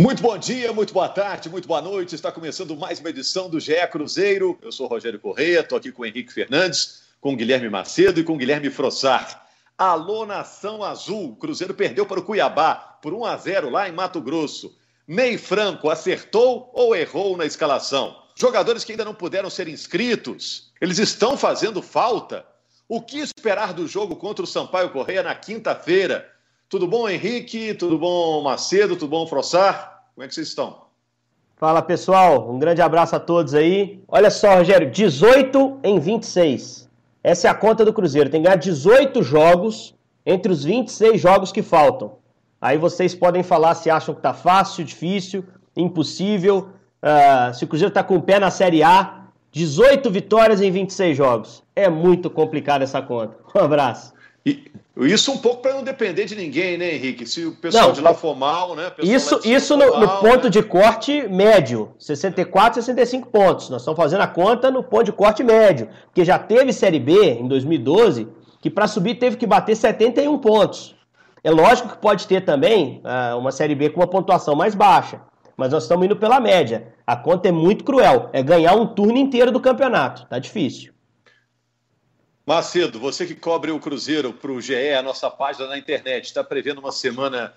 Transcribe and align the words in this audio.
Muito 0.00 0.22
bom 0.22 0.38
dia, 0.38 0.72
muito 0.72 0.94
boa 0.94 1.08
tarde, 1.08 1.48
muito 1.48 1.66
boa 1.66 1.82
noite. 1.82 2.14
Está 2.14 2.30
começando 2.30 2.76
mais 2.76 3.00
uma 3.00 3.10
edição 3.10 3.50
do 3.50 3.58
GE 3.58 3.74
Cruzeiro. 3.90 4.56
Eu 4.62 4.70
sou 4.70 4.86
Rogério 4.86 5.18
Correia, 5.18 5.58
estou 5.58 5.76
aqui 5.76 5.90
com 5.90 6.02
o 6.02 6.06
Henrique 6.06 6.32
Fernandes, 6.32 7.02
com 7.20 7.32
o 7.32 7.36
Guilherme 7.36 7.68
Macedo 7.68 8.20
e 8.20 8.22
com 8.22 8.34
o 8.34 8.36
Guilherme 8.36 8.70
Frossar. 8.70 9.44
Alô, 9.76 10.24
Nação 10.24 10.84
Azul. 10.84 11.30
O 11.30 11.36
Cruzeiro 11.36 11.74
perdeu 11.74 12.06
para 12.06 12.20
o 12.20 12.22
Cuiabá 12.22 12.76
por 13.02 13.12
1 13.12 13.24
a 13.24 13.36
0 13.38 13.70
lá 13.70 13.88
em 13.88 13.92
Mato 13.92 14.20
Grosso. 14.20 14.78
Ney 15.04 15.36
Franco 15.36 15.90
acertou 15.90 16.70
ou 16.72 16.94
errou 16.94 17.36
na 17.36 17.44
escalação? 17.44 18.22
Jogadores 18.36 18.84
que 18.84 18.92
ainda 18.92 19.04
não 19.04 19.14
puderam 19.14 19.50
ser 19.50 19.66
inscritos, 19.66 20.70
eles 20.80 21.00
estão 21.00 21.36
fazendo 21.36 21.82
falta? 21.82 22.46
O 22.88 23.02
que 23.02 23.18
esperar 23.18 23.74
do 23.74 23.88
jogo 23.88 24.14
contra 24.14 24.44
o 24.44 24.46
Sampaio 24.46 24.90
Correia 24.90 25.24
na 25.24 25.34
quinta-feira? 25.34 26.37
Tudo 26.68 26.86
bom, 26.86 27.08
Henrique? 27.08 27.72
Tudo 27.72 27.98
bom, 27.98 28.42
Macedo? 28.42 28.94
Tudo 28.94 29.08
bom, 29.08 29.26
Frossar? 29.26 30.02
Como 30.14 30.22
é 30.22 30.28
que 30.28 30.34
vocês 30.34 30.48
estão? 30.48 30.82
Fala, 31.56 31.80
pessoal. 31.80 32.50
Um 32.50 32.58
grande 32.58 32.82
abraço 32.82 33.16
a 33.16 33.18
todos 33.18 33.54
aí. 33.54 34.02
Olha 34.06 34.30
só, 34.30 34.56
Rogério, 34.56 34.90
18 34.90 35.80
em 35.82 35.98
26. 35.98 36.86
Essa 37.24 37.48
é 37.48 37.50
a 37.50 37.54
conta 37.54 37.86
do 37.86 37.92
Cruzeiro. 37.92 38.28
Tem 38.28 38.42
que 38.42 38.44
ganhar 38.44 38.58
18 38.58 39.22
jogos 39.22 39.94
entre 40.26 40.52
os 40.52 40.62
26 40.62 41.18
jogos 41.18 41.50
que 41.50 41.62
faltam. 41.62 42.16
Aí 42.60 42.76
vocês 42.76 43.14
podem 43.14 43.42
falar 43.42 43.74
se 43.74 43.88
acham 43.88 44.14
que 44.14 44.20
tá 44.20 44.34
fácil, 44.34 44.84
difícil, 44.84 45.42
impossível. 45.74 46.68
Uh, 47.02 47.54
se 47.54 47.64
o 47.64 47.66
Cruzeiro 47.66 47.94
tá 47.94 48.04
com 48.04 48.16
o 48.16 48.22
pé 48.22 48.38
na 48.38 48.50
Série 48.50 48.82
A, 48.82 49.22
18 49.52 50.10
vitórias 50.10 50.60
em 50.60 50.70
26 50.70 51.16
jogos. 51.16 51.62
É 51.74 51.88
muito 51.88 52.28
complicado 52.28 52.82
essa 52.82 53.00
conta. 53.00 53.38
Um 53.56 53.64
abraço. 53.64 54.12
E 54.44 54.70
isso 55.06 55.30
um 55.30 55.38
pouco 55.38 55.62
para 55.62 55.74
não 55.74 55.84
depender 55.84 56.24
de 56.24 56.34
ninguém, 56.34 56.76
né, 56.76 56.94
Henrique? 56.94 57.24
Se 57.26 57.44
o 57.44 57.52
pessoal 57.52 57.88
não, 57.88 57.92
de 57.92 58.00
lá 58.00 58.14
for 58.14 58.36
mal, 58.36 58.74
né? 58.74 58.90
Isso, 59.00 59.40
isso 59.44 59.76
no, 59.76 59.90
mal, 59.90 60.00
no 60.00 60.08
ponto 60.18 60.44
né? 60.44 60.50
de 60.50 60.62
corte 60.62 61.28
médio, 61.28 61.92
64, 61.98 62.82
65 62.82 63.28
pontos. 63.28 63.70
Nós 63.70 63.82
estamos 63.82 63.96
fazendo 63.96 64.22
a 64.22 64.26
conta 64.26 64.70
no 64.70 64.82
ponto 64.82 65.04
de 65.04 65.12
corte 65.12 65.44
médio, 65.44 65.88
porque 66.06 66.24
já 66.24 66.38
teve 66.38 66.72
Série 66.72 66.98
B 66.98 67.34
em 67.34 67.46
2012 67.46 68.26
que 68.60 68.68
para 68.68 68.88
subir 68.88 69.14
teve 69.14 69.36
que 69.36 69.46
bater 69.46 69.76
71 69.76 70.36
pontos. 70.38 70.96
É 71.44 71.50
lógico 71.50 71.90
que 71.90 71.98
pode 71.98 72.26
ter 72.26 72.44
também 72.44 73.00
uh, 73.04 73.38
uma 73.38 73.52
Série 73.52 73.74
B 73.74 73.90
com 73.90 74.00
uma 74.00 74.06
pontuação 74.06 74.56
mais 74.56 74.74
baixa, 74.74 75.20
mas 75.56 75.70
nós 75.70 75.84
estamos 75.84 76.04
indo 76.04 76.16
pela 76.16 76.40
média. 76.40 76.88
A 77.06 77.16
conta 77.16 77.48
é 77.48 77.52
muito 77.52 77.84
cruel, 77.84 78.28
é 78.32 78.42
ganhar 78.42 78.74
um 78.74 78.86
turno 78.86 79.16
inteiro 79.16 79.52
do 79.52 79.60
campeonato. 79.60 80.26
Tá 80.26 80.38
difícil. 80.38 80.92
Macedo, 82.48 82.98
você 82.98 83.26
que 83.26 83.34
cobre 83.34 83.70
o 83.70 83.78
Cruzeiro 83.78 84.32
para 84.32 84.50
o 84.50 84.58
GE, 84.58 84.94
a 84.94 85.02
nossa 85.02 85.30
página 85.30 85.66
na 85.66 85.76
internet, 85.76 86.24
está 86.24 86.42
prevendo 86.42 86.78
uma 86.78 86.90
semana 86.90 87.54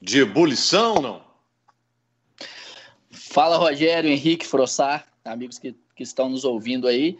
de 0.00 0.20
ebulição 0.20 0.94
não? 0.94 1.22
Fala, 3.10 3.58
Rogério, 3.58 4.08
Henrique, 4.08 4.46
Frossar, 4.46 5.06
amigos 5.26 5.58
que, 5.58 5.76
que 5.94 6.02
estão 6.02 6.30
nos 6.30 6.42
ouvindo 6.42 6.88
aí. 6.88 7.18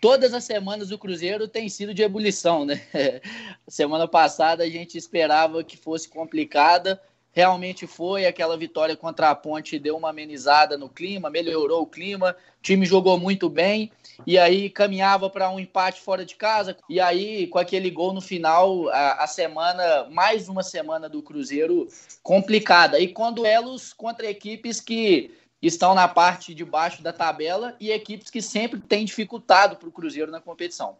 Todas 0.00 0.32
as 0.32 0.44
semanas 0.44 0.90
do 0.90 0.96
Cruzeiro 0.96 1.48
tem 1.48 1.68
sido 1.68 1.92
de 1.92 2.04
ebulição, 2.04 2.64
né? 2.64 2.80
Semana 3.66 4.06
passada 4.06 4.62
a 4.62 4.70
gente 4.70 4.96
esperava 4.96 5.64
que 5.64 5.76
fosse 5.76 6.08
complicada, 6.08 7.02
realmente 7.32 7.86
foi. 7.86 8.26
Aquela 8.26 8.56
vitória 8.56 8.96
contra 8.96 9.30
a 9.30 9.34
Ponte 9.34 9.78
deu 9.78 9.96
uma 9.96 10.10
amenizada 10.10 10.76
no 10.76 10.88
clima, 10.88 11.30
melhorou 11.30 11.82
o 11.82 11.86
clima. 11.86 12.36
O 12.58 12.62
time 12.62 12.84
jogou 12.84 13.18
muito 13.18 13.48
bem 13.48 13.90
e 14.26 14.38
aí 14.38 14.68
caminhava 14.68 15.30
para 15.30 15.50
um 15.50 15.58
empate 15.58 16.00
fora 16.00 16.24
de 16.24 16.34
casa. 16.34 16.76
E 16.88 17.00
aí, 17.00 17.46
com 17.46 17.58
aquele 17.58 17.90
gol 17.90 18.12
no 18.12 18.20
final, 18.20 18.88
a, 18.88 19.24
a, 19.24 19.26
semana, 19.26 20.08
mais 20.10 20.48
uma 20.48 20.62
semana 20.62 21.08
do 21.08 21.22
Cruzeiro 21.22 21.88
complicada. 22.22 22.98
E 22.98 23.08
com 23.08 23.32
duelos 23.32 23.92
contra 23.92 24.28
equipes 24.28 24.80
que 24.80 25.34
estão 25.62 25.94
na 25.94 26.08
parte 26.08 26.54
de 26.54 26.64
baixo 26.64 27.02
da 27.02 27.12
tabela 27.12 27.76
e 27.78 27.90
equipes 27.90 28.30
que 28.30 28.40
sempre 28.40 28.80
têm 28.80 29.04
dificultado 29.04 29.76
para 29.76 29.88
o 29.88 29.92
Cruzeiro 29.92 30.30
na 30.30 30.40
competição. 30.40 30.96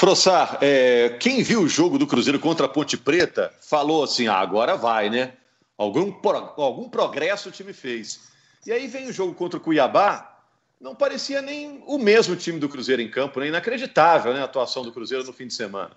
Frossar, 0.00 0.56
é, 0.62 1.10
quem 1.20 1.42
viu 1.42 1.60
o 1.60 1.68
jogo 1.68 1.98
do 1.98 2.06
Cruzeiro 2.06 2.40
contra 2.40 2.64
a 2.64 2.68
Ponte 2.70 2.96
Preta 2.96 3.52
falou 3.60 4.02
assim: 4.02 4.28
ah, 4.28 4.38
agora 4.38 4.74
vai, 4.74 5.10
né? 5.10 5.34
Algum, 5.76 6.10
algum 6.56 6.88
progresso 6.88 7.50
o 7.50 7.52
time 7.52 7.74
fez. 7.74 8.30
E 8.64 8.72
aí 8.72 8.86
vem 8.86 9.08
o 9.08 9.12
jogo 9.12 9.34
contra 9.34 9.58
o 9.58 9.60
Cuiabá, 9.60 10.42
não 10.80 10.94
parecia 10.94 11.42
nem 11.42 11.84
o 11.86 11.98
mesmo 11.98 12.34
time 12.34 12.58
do 12.58 12.66
Cruzeiro 12.66 13.02
em 13.02 13.10
campo, 13.10 13.40
né? 13.40 13.48
Inacreditável 13.48 14.32
né, 14.32 14.40
a 14.40 14.44
atuação 14.44 14.82
do 14.82 14.90
Cruzeiro 14.90 15.26
no 15.26 15.34
fim 15.34 15.46
de 15.46 15.52
semana. 15.52 15.90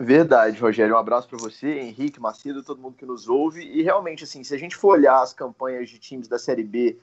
Verdade, 0.00 0.58
Rogério. 0.58 0.94
Um 0.94 0.98
abraço 0.98 1.28
para 1.28 1.36
você, 1.36 1.80
Henrique, 1.80 2.18
Macedo, 2.18 2.62
todo 2.62 2.80
mundo 2.80 2.96
que 2.96 3.04
nos 3.04 3.28
ouve. 3.28 3.62
E 3.62 3.82
realmente, 3.82 4.24
assim, 4.24 4.42
se 4.42 4.54
a 4.54 4.58
gente 4.58 4.74
for 4.74 4.96
olhar 4.96 5.20
as 5.20 5.34
campanhas 5.34 5.90
de 5.90 5.98
times 5.98 6.28
da 6.28 6.38
Série 6.38 6.64
B 6.64 6.98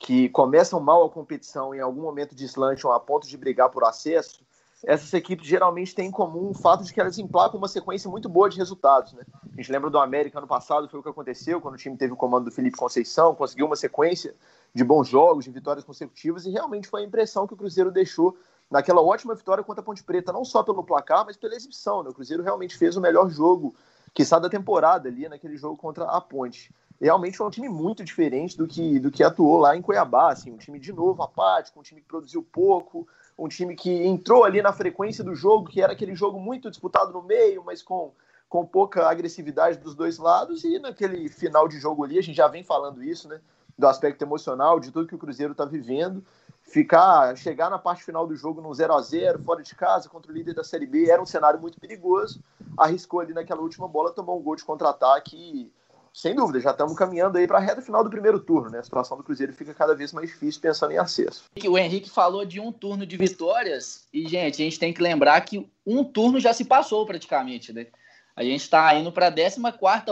que 0.00 0.28
começam 0.30 0.80
mal 0.80 1.04
a 1.04 1.08
competição 1.08 1.72
em 1.72 1.78
algum 1.78 2.02
momento 2.02 2.34
deslancham 2.34 2.90
a 2.90 2.98
ponto 2.98 3.28
de 3.28 3.36
brigar 3.36 3.70
por 3.70 3.84
acesso, 3.84 4.44
essas 4.86 5.12
equipes 5.14 5.46
geralmente 5.46 5.94
têm 5.94 6.08
em 6.08 6.10
comum 6.10 6.50
o 6.50 6.54
fato 6.54 6.84
de 6.84 6.92
que 6.92 7.00
elas 7.00 7.18
emplacam 7.18 7.58
uma 7.58 7.68
sequência 7.68 8.08
muito 8.10 8.28
boa 8.28 8.48
de 8.48 8.58
resultados. 8.58 9.12
Né? 9.12 9.24
A 9.52 9.56
gente 9.56 9.72
lembra 9.72 9.90
do 9.90 9.98
América 9.98 10.38
ano 10.38 10.46
passado, 10.46 10.88
foi 10.88 11.00
o 11.00 11.02
que 11.02 11.08
aconteceu 11.08 11.60
quando 11.60 11.74
o 11.74 11.78
time 11.78 11.96
teve 11.96 12.12
o 12.12 12.16
comando 12.16 12.46
do 12.46 12.50
Felipe 12.50 12.76
Conceição, 12.76 13.34
conseguiu 13.34 13.66
uma 13.66 13.76
sequência 13.76 14.34
de 14.74 14.84
bons 14.84 15.08
jogos, 15.08 15.44
de 15.44 15.50
vitórias 15.50 15.84
consecutivas, 15.84 16.44
e 16.44 16.50
realmente 16.50 16.88
foi 16.88 17.02
a 17.02 17.04
impressão 17.04 17.46
que 17.46 17.54
o 17.54 17.56
Cruzeiro 17.56 17.90
deixou 17.90 18.36
naquela 18.70 19.00
ótima 19.00 19.34
vitória 19.34 19.62
contra 19.62 19.82
a 19.82 19.84
Ponte 19.84 20.02
Preta, 20.02 20.32
não 20.32 20.44
só 20.44 20.62
pelo 20.62 20.82
placar, 20.82 21.24
mas 21.24 21.36
pela 21.36 21.54
exibição. 21.54 22.02
Né? 22.02 22.10
O 22.10 22.14
Cruzeiro 22.14 22.42
realmente 22.42 22.76
fez 22.76 22.96
o 22.96 23.00
melhor 23.00 23.30
jogo 23.30 23.74
que 24.12 24.24
sai 24.24 24.40
da 24.40 24.48
temporada 24.48 25.08
ali 25.08 25.28
naquele 25.28 25.56
jogo 25.56 25.76
contra 25.76 26.04
a 26.04 26.20
Ponte. 26.20 26.72
Realmente 27.00 27.36
foi 27.36 27.46
um 27.46 27.50
time 27.50 27.68
muito 27.68 28.04
diferente 28.04 28.56
do 28.56 28.66
que, 28.66 28.98
do 28.98 29.10
que 29.10 29.22
atuou 29.22 29.58
lá 29.58 29.76
em 29.76 29.82
Cuiabá, 29.82 30.32
assim, 30.32 30.52
um 30.52 30.56
time 30.56 30.78
de 30.78 30.92
novo 30.92 31.22
apático, 31.22 31.78
um 31.80 31.82
time 31.82 32.00
que 32.00 32.06
produziu 32.06 32.42
pouco, 32.42 33.06
um 33.36 33.48
time 33.48 33.74
que 33.74 33.90
entrou 33.90 34.44
ali 34.44 34.62
na 34.62 34.72
frequência 34.72 35.24
do 35.24 35.34
jogo, 35.34 35.68
que 35.68 35.80
era 35.80 35.92
aquele 35.92 36.14
jogo 36.14 36.38
muito 36.38 36.70
disputado 36.70 37.12
no 37.12 37.22
meio, 37.22 37.62
mas 37.64 37.82
com, 37.82 38.12
com 38.48 38.64
pouca 38.64 39.08
agressividade 39.08 39.78
dos 39.78 39.94
dois 39.94 40.18
lados, 40.18 40.64
e 40.64 40.78
naquele 40.78 41.28
final 41.28 41.66
de 41.66 41.78
jogo 41.78 42.04
ali, 42.04 42.18
a 42.18 42.22
gente 42.22 42.36
já 42.36 42.48
vem 42.48 42.62
falando 42.62 43.02
isso, 43.02 43.28
né? 43.28 43.40
Do 43.76 43.88
aspecto 43.88 44.22
emocional, 44.22 44.78
de 44.78 44.92
tudo 44.92 45.08
que 45.08 45.16
o 45.16 45.18
Cruzeiro 45.18 45.52
está 45.52 45.64
vivendo. 45.64 46.24
Ficar, 46.62 47.36
chegar 47.36 47.68
na 47.68 47.78
parte 47.78 48.04
final 48.04 48.26
do 48.26 48.36
jogo 48.36 48.60
num 48.60 48.72
0 48.72 48.94
a 48.94 49.02
0 49.02 49.42
fora 49.42 49.62
de 49.62 49.74
casa, 49.74 50.08
contra 50.08 50.30
o 50.30 50.34
líder 50.34 50.54
da 50.54 50.62
Série 50.62 50.86
B, 50.86 51.10
era 51.10 51.20
um 51.20 51.26
cenário 51.26 51.60
muito 51.60 51.80
perigoso. 51.80 52.40
Arriscou 52.78 53.20
ali 53.20 53.34
naquela 53.34 53.60
última 53.60 53.88
bola, 53.88 54.12
tomou 54.12 54.38
um 54.38 54.42
gol 54.42 54.54
de 54.54 54.64
contra-ataque 54.64 55.70
sem 56.14 56.32
dúvida, 56.32 56.60
já 56.60 56.70
estamos 56.70 56.96
caminhando 56.96 57.36
aí 57.36 57.44
para 57.44 57.58
a 57.58 57.60
reta 57.60 57.82
final 57.82 58.04
do 58.04 58.08
primeiro 58.08 58.38
turno, 58.38 58.70
né? 58.70 58.78
A 58.78 58.84
situação 58.84 59.16
do 59.16 59.24
Cruzeiro 59.24 59.52
fica 59.52 59.74
cada 59.74 59.96
vez 59.96 60.12
mais 60.12 60.28
difícil 60.30 60.60
pensando 60.60 60.92
em 60.92 60.96
acesso. 60.96 61.50
O 61.66 61.76
Henrique 61.76 62.08
falou 62.08 62.44
de 62.44 62.60
um 62.60 62.70
turno 62.70 63.04
de 63.04 63.16
vitórias 63.16 64.06
e, 64.12 64.28
gente, 64.28 64.62
a 64.62 64.64
gente 64.64 64.78
tem 64.78 64.92
que 64.92 65.02
lembrar 65.02 65.40
que 65.40 65.68
um 65.84 66.04
turno 66.04 66.38
já 66.38 66.52
se 66.52 66.64
passou 66.64 67.04
praticamente, 67.04 67.72
né? 67.72 67.88
A 68.36 68.44
gente 68.44 68.60
está 68.60 68.94
indo 68.94 69.10
para 69.10 69.26
a 69.26 69.32
14 69.32 69.60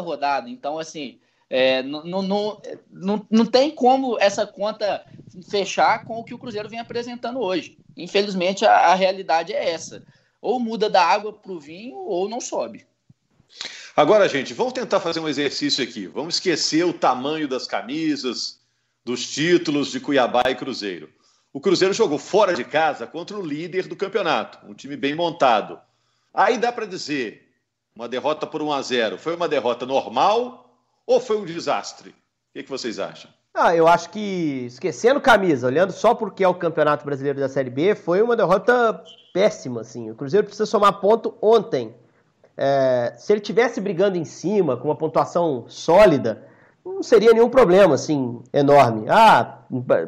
rodada, 0.01 0.51
então, 0.51 0.77
assim, 0.77 1.21
é, 1.49 1.85
não, 1.85 3.47
tem 3.47 3.71
como 3.71 4.19
essa 4.19 4.45
conta 4.45 5.07
fechar 5.49 6.05
com 6.05 6.19
o 6.19 6.25
que 6.25 6.35
o 6.35 6.39
Cruzeiro 6.39 6.69
vem 6.69 6.81
apresentando 6.81 7.39
hoje. 7.39 7.79
Infelizmente, 7.97 8.65
a, 8.65 8.89
a 8.89 8.95
realidade 8.97 9.53
é 9.53 9.71
essa. 9.71 10.03
Ou 10.41 10.59
muda 10.59 10.91
da 10.91 11.05
água 11.05 11.33
para 11.33 11.53
o 11.53 11.61
vinho 11.61 11.97
ou 11.97 12.29
não 12.29 12.41
sobe. 12.41 12.87
Agora, 13.95 14.27
gente, 14.27 14.55
vamos 14.55 14.73
tentar 14.73 15.01
fazer 15.01 15.21
um 15.21 15.29
exercício 15.29 15.85
aqui. 15.85 16.07
Vamos 16.07 16.37
esquecer 16.37 16.83
o 16.85 16.95
tamanho 16.95 17.47
das 17.47 17.67
camisas, 17.67 18.59
dos 19.05 19.31
títulos 19.31 19.91
de 19.91 20.01
Cuiabá 20.01 20.45
e 20.49 20.55
Cruzeiro. 20.55 21.11
O 21.53 21.61
Cruzeiro 21.61 21.93
jogou 21.93 22.19
fora 22.19 22.55
de 22.55 22.65
casa 22.65 23.07
contra 23.07 23.37
o 23.37 23.45
líder 23.45 23.87
do 23.87 23.95
campeonato, 23.95 24.59
um 24.67 24.73
time 24.73 24.97
bem 24.97 25.15
montado. 25.15 25.79
Aí 26.33 26.57
dá 26.57 26.73
para 26.73 26.87
dizer, 26.87 27.47
uma 27.95 28.09
derrota 28.09 28.47
por 28.47 28.63
1 28.63 28.73
a 28.73 28.81
0 28.81 29.19
foi 29.19 29.37
uma 29.37 29.47
derrota 29.47 29.85
normal 29.85 30.75
ou 31.07 31.21
foi 31.21 31.37
um 31.37 31.45
desastre? 31.45 32.09
O 32.09 32.15
que, 32.55 32.63
que 32.63 32.71
vocês 32.71 32.99
acham? 32.99 33.31
Ah, 33.53 33.77
eu 33.77 33.87
acho 33.87 34.09
que, 34.09 34.65
esquecendo 34.67 35.21
camisa, 35.21 35.67
olhando 35.67 35.93
só 35.93 36.15
porque 36.15 36.43
é 36.43 36.49
o 36.49 36.55
Campeonato 36.55 37.05
Brasileiro 37.05 37.39
da 37.39 37.51
Série 37.51 37.69
B, 37.69 37.95
foi 37.95 38.23
uma 38.23 38.35
derrota 38.35 39.05
péssima, 39.35 39.83
assim. 39.83 40.11
O 40.11 40.15
Cruzeiro 40.15 40.47
precisa 40.47 40.65
somar 40.65 41.01
ponto 41.01 41.37
ontem 41.43 41.95
é, 42.57 43.15
se 43.17 43.33
ele 43.33 43.41
tivesse 43.41 43.81
brigando 43.81 44.17
em 44.17 44.25
cima, 44.25 44.77
com 44.77 44.89
uma 44.89 44.97
pontuação 44.97 45.65
sólida, 45.69 46.47
não 46.85 47.03
seria 47.03 47.33
nenhum 47.33 47.49
problema, 47.49 47.95
assim, 47.95 48.41
enorme. 48.53 49.07
Ah, 49.09 49.59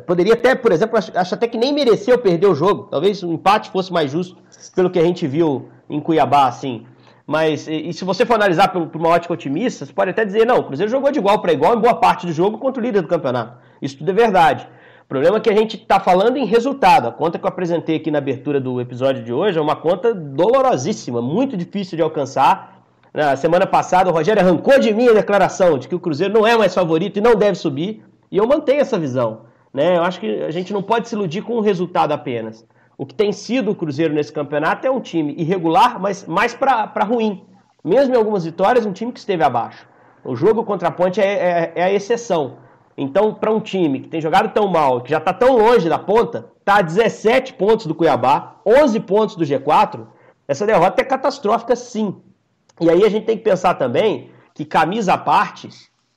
poderia 0.07 0.35
até, 0.35 0.55
por 0.55 0.73
exemplo, 0.73 0.99
acho 0.99 1.35
até 1.35 1.47
que 1.47 1.57
nem 1.57 1.73
mereceu 1.73 2.19
perder 2.19 2.47
o 2.47 2.55
jogo. 2.55 2.85
Talvez 2.91 3.23
um 3.23 3.33
empate 3.33 3.71
fosse 3.71 3.93
mais 3.93 4.11
justo, 4.11 4.37
pelo 4.75 4.91
que 4.91 4.99
a 4.99 5.05
gente 5.05 5.27
viu 5.27 5.69
em 5.89 6.01
Cuiabá, 6.01 6.47
assim. 6.47 6.85
Mas, 7.27 7.67
e, 7.69 7.89
e 7.89 7.93
se 7.93 8.05
você 8.05 8.27
for 8.27 8.35
analisar 8.35 8.69
por, 8.69 8.87
por, 8.89 9.01
uma 9.01 9.11
ótica 9.11 9.33
otimista, 9.33 9.87
você 9.87 9.93
pode 9.93 10.11
até 10.11 10.25
dizer, 10.25 10.45
não, 10.45 10.59
o 10.59 10.65
Cruzeiro 10.65 10.91
jogou 10.91 11.11
de 11.11 11.19
igual 11.19 11.41
para 11.41 11.53
igual 11.53 11.77
em 11.77 11.81
boa 11.81 11.95
parte 11.95 12.27
do 12.27 12.33
jogo 12.33 12.59
contra 12.59 12.83
o 12.83 12.85
líder 12.85 13.01
do 13.01 13.09
campeonato. 13.09 13.57
Isso 13.81 13.97
tudo 13.99 14.11
é 14.11 14.15
verdade. 14.15 14.69
O 15.05 15.07
problema 15.07 15.37
é 15.37 15.41
que 15.41 15.51
a 15.51 15.55
gente 15.55 15.77
está 15.77 16.01
falando 16.01 16.39
em 16.39 16.47
resultado. 16.47 17.09
A 17.09 17.13
conta 17.13 17.39
que 17.39 17.45
eu 17.45 17.49
apresentei 17.49 17.97
aqui 17.97 18.11
na 18.11 18.19
abertura 18.19 18.59
do 18.59 18.81
episódio 18.81 19.23
de 19.23 19.35
hoje 19.35 19.59
é 19.59 19.61
uma 19.61 19.77
conta 19.77 20.15
dolorosíssima, 20.15 21.21
muito 21.21 21.59
difícil 21.59 21.95
de 21.97 22.03
alcançar. 22.03 22.83
Na 23.13 23.37
semana 23.37 23.67
passada, 23.67 24.11
o 24.11 24.15
Rogério 24.15 24.43
arrancou 24.43 24.81
de 24.81 24.95
mim 24.95 25.09
a 25.09 25.13
declaração 25.13 25.77
de 25.77 25.89
que 25.89 25.95
o 25.95 26.01
Cruzeiro 26.01 26.33
não 26.33 26.47
é 26.47 26.57
mais 26.57 26.75
favorito 26.75 27.19
e 27.19 27.21
não 27.21 27.37
deve 27.37 27.55
subir. 27.57 28.03
E 28.33 28.39
eu 28.39 28.47
mantenho 28.47 28.81
essa 28.81 28.99
visão. 28.99 29.43
Né? 29.75 29.99
Eu 29.99 30.03
acho 30.03 30.19
que 30.19 30.43
a 30.43 30.51
gente 30.51 30.73
não 30.73 30.83
pode 30.83 31.07
se 31.07 31.15
iludir 31.15 31.43
com 31.43 31.59
um 31.59 31.61
resultado 31.61 32.13
apenas. 32.13 32.67
O 32.97 33.05
que 33.05 33.15
tem 33.15 33.31
sido 33.31 33.73
o 33.73 33.75
Cruzeiro 33.75 34.15
nesse 34.15 34.33
campeonato 34.33 34.87
é 34.87 34.91
um 34.91 35.01
time 35.01 35.35
irregular, 35.37 36.01
mas 36.01 36.27
mais 36.27 36.55
para 36.55 37.05
ruim. 37.05 37.45
Mesmo 37.85 38.15
em 38.15 38.17
algumas 38.17 38.47
vitórias, 38.47 38.87
um 38.87 38.93
time 38.93 39.13
que 39.13 39.19
esteve 39.19 39.45
abaixo. 39.45 39.87
O 40.25 40.35
jogo 40.35 40.65
contra 40.65 40.89
a 40.89 40.91
Ponte 40.91 41.21
é, 41.21 41.25
é, 41.27 41.73
é 41.77 41.85
a 41.85 41.93
exceção. 41.93 42.57
Então, 42.97 43.35
para 43.35 43.53
um 43.53 43.61
time 43.61 44.01
que 44.01 44.09
tem 44.09 44.21
jogado 44.21 44.53
tão 44.53 44.69
mal, 44.69 45.01
que 45.01 45.11
já 45.11 45.19
está 45.19 45.33
tão 45.33 45.57
longe 45.57 45.89
da 45.89 45.99
ponta, 45.99 46.47
está 46.61 46.77
a 46.77 46.83
17 46.83 47.55
pontos 47.55 47.87
do 47.87 47.95
Cuiabá, 47.95 48.57
11 48.65 49.01
pontos 49.01 49.37
do 49.37 49.45
G4, 49.45 50.07
essa 50.47 50.67
derrota 50.67 51.03
é 51.03 51.05
catastrófica 51.05 51.75
sim. 51.75 52.17
E 52.81 52.89
aí 52.89 53.05
a 53.05 53.09
gente 53.09 53.27
tem 53.27 53.37
que 53.37 53.45
pensar 53.45 53.75
também 53.75 54.31
que, 54.55 54.65
camisa 54.65 55.15
à 55.15 55.19
parte, 55.19 55.69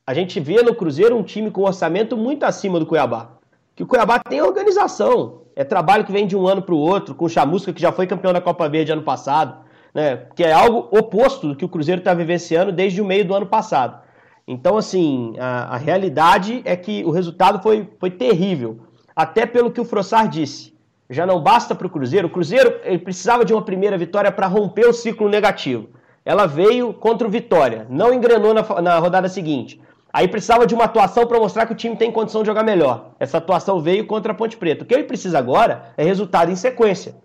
a 0.05 0.13
gente 0.13 0.39
vê 0.39 0.61
no 0.61 0.75
Cruzeiro 0.75 1.17
um 1.17 1.23
time 1.23 1.49
com 1.49 1.61
orçamento 1.61 2.15
muito 2.15 2.43
acima 2.43 2.79
do 2.79 2.85
Cuiabá. 2.85 3.31
Que 3.75 3.83
o 3.83 3.87
Cuiabá 3.87 4.19
tem 4.19 4.41
organização, 4.41 5.41
é 5.55 5.63
trabalho 5.63 6.05
que 6.05 6.11
vem 6.11 6.27
de 6.27 6.35
um 6.35 6.47
ano 6.47 6.61
para 6.61 6.75
o 6.75 6.79
outro, 6.79 7.15
com 7.15 7.25
o 7.25 7.29
Chamusca, 7.29 7.73
que 7.73 7.81
já 7.81 7.91
foi 7.91 8.05
campeão 8.05 8.31
da 8.31 8.39
Copa 8.41 8.69
Verde 8.69 8.91
ano 8.91 9.03
passado, 9.03 9.65
né? 9.93 10.27
que 10.35 10.43
é 10.43 10.53
algo 10.53 10.87
oposto 10.95 11.47
do 11.47 11.55
que 11.55 11.65
o 11.65 11.69
Cruzeiro 11.69 11.99
está 11.99 12.13
vivenciando 12.13 12.71
desde 12.71 13.01
o 13.01 13.05
meio 13.05 13.25
do 13.25 13.33
ano 13.33 13.47
passado. 13.47 13.99
Então, 14.47 14.77
assim, 14.77 15.33
a, 15.37 15.75
a, 15.75 15.77
realidade 15.77 16.61
é 16.63 16.75
que 16.75 17.03
o 17.03 17.11
resultado 17.11 17.61
foi, 17.61 17.87
foi 17.99 18.09
terrível, 18.09 18.79
até 19.15 19.45
pelo 19.45 19.71
que 19.71 19.81
o 19.81 19.85
Frossar 19.85 20.29
disse. 20.29 20.73
Já 21.09 21.25
não 21.25 21.41
basta 21.41 21.75
para 21.75 21.87
o 21.87 21.89
Cruzeiro. 21.89 22.27
O 22.27 22.31
Cruzeiro 22.31 22.71
precisava 23.03 23.43
de 23.43 23.53
uma 23.53 23.61
primeira 23.61 23.97
vitória 23.97 24.31
para 24.31 24.47
romper 24.47 24.87
o 24.87 24.93
ciclo 24.93 25.27
negativo 25.27 25.89
ela 26.27 26.45
veio 26.45 26.93
contra 26.93 27.25
o 27.25 27.31
Vitória, 27.31 27.87
não 27.89 28.13
engrenou 28.13 28.53
na, 28.53 28.61
na 28.81 28.99
rodada 28.99 29.29
seguinte. 29.29 29.79
Aí 30.11 30.27
precisava 30.27 30.67
de 30.67 30.75
uma 30.75 30.83
atuação 30.83 31.25
para 31.25 31.39
mostrar 31.39 31.65
que 31.65 31.71
o 31.71 31.75
time 31.75 31.95
tem 31.95 32.11
condição 32.11 32.41
de 32.41 32.47
jogar 32.47 32.63
melhor. 32.63 33.11
Essa 33.17 33.37
atuação 33.37 33.79
veio 33.79 34.05
contra 34.05 34.33
a 34.33 34.35
Ponte 34.35 34.57
Preta. 34.57 34.83
O 34.83 34.85
que 34.85 34.93
ele 34.93 35.05
precisa 35.05 35.39
agora 35.39 35.93
é 35.95 36.03
resultado 36.03 36.51
em 36.51 36.55
sequência. 36.57 37.15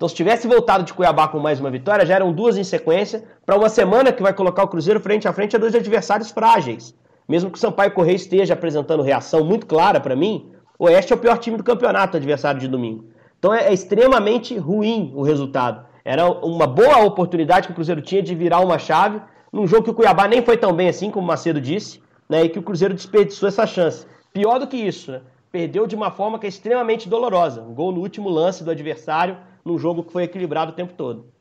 Então, 0.00 0.08
se 0.08 0.14
tivesse 0.14 0.48
voltado 0.48 0.82
de 0.82 0.94
Cuiabá 0.94 1.28
com 1.28 1.38
mais 1.38 1.60
uma 1.60 1.70
vitória, 1.70 2.06
já 2.06 2.14
eram 2.14 2.32
duas 2.32 2.56
em 2.56 2.64
sequência, 2.64 3.22
para 3.44 3.58
uma 3.58 3.68
semana 3.68 4.10
que 4.10 4.22
vai 4.22 4.32
colocar 4.32 4.62
o 4.62 4.68
Cruzeiro 4.68 4.98
frente 4.98 5.28
a 5.28 5.32
frente 5.34 5.54
a 5.54 5.58
dois 5.58 5.74
adversários 5.74 6.30
frágeis. 6.30 6.94
Mesmo 7.28 7.50
que 7.50 7.58
o 7.58 7.60
Sampaio 7.60 7.90
Correia 7.90 8.16
esteja 8.16 8.54
apresentando 8.54 9.02
reação 9.02 9.44
muito 9.44 9.66
clara 9.66 10.00
para 10.00 10.16
mim, 10.16 10.52
o 10.78 10.86
Oeste 10.86 11.12
é 11.12 11.16
o 11.16 11.18
pior 11.18 11.36
time 11.36 11.58
do 11.58 11.62
campeonato, 11.62 12.16
adversário 12.16 12.58
de 12.58 12.66
domingo. 12.66 13.04
Então 13.38 13.52
é, 13.52 13.66
é 13.66 13.74
extremamente 13.74 14.56
ruim 14.56 15.12
o 15.14 15.20
resultado. 15.20 15.84
Era 16.02 16.26
uma 16.30 16.66
boa 16.66 17.04
oportunidade 17.04 17.66
que 17.66 17.72
o 17.72 17.74
Cruzeiro 17.74 18.00
tinha 18.00 18.22
de 18.22 18.34
virar 18.34 18.60
uma 18.60 18.78
chave 18.78 19.20
num 19.52 19.66
jogo 19.66 19.84
que 19.84 19.90
o 19.90 19.94
Cuiabá 19.94 20.26
nem 20.26 20.40
foi 20.40 20.56
tão 20.56 20.72
bem 20.72 20.88
assim, 20.88 21.10
como 21.10 21.26
o 21.26 21.28
Macedo 21.28 21.60
disse, 21.60 22.00
né, 22.26 22.44
e 22.44 22.48
que 22.48 22.58
o 22.58 22.62
Cruzeiro 22.62 22.94
desperdiçou 22.94 23.50
essa 23.50 23.66
chance. 23.66 24.06
Pior 24.32 24.58
do 24.58 24.66
que 24.66 24.78
isso, 24.78 25.12
né, 25.12 25.20
perdeu 25.52 25.86
de 25.86 25.94
uma 25.94 26.10
forma 26.10 26.38
que 26.38 26.46
é 26.46 26.48
extremamente 26.48 27.06
dolorosa. 27.06 27.60
Um 27.60 27.74
gol 27.74 27.92
no 27.92 28.00
último 28.00 28.30
lance 28.30 28.64
do 28.64 28.70
adversário, 28.70 29.36
num 29.70 29.78
jogo 29.78 30.02
que 30.04 30.12
foi 30.12 30.24
equilibrado 30.24 30.72
o 30.72 30.74
tempo 30.74 30.94
todo. 30.94 31.32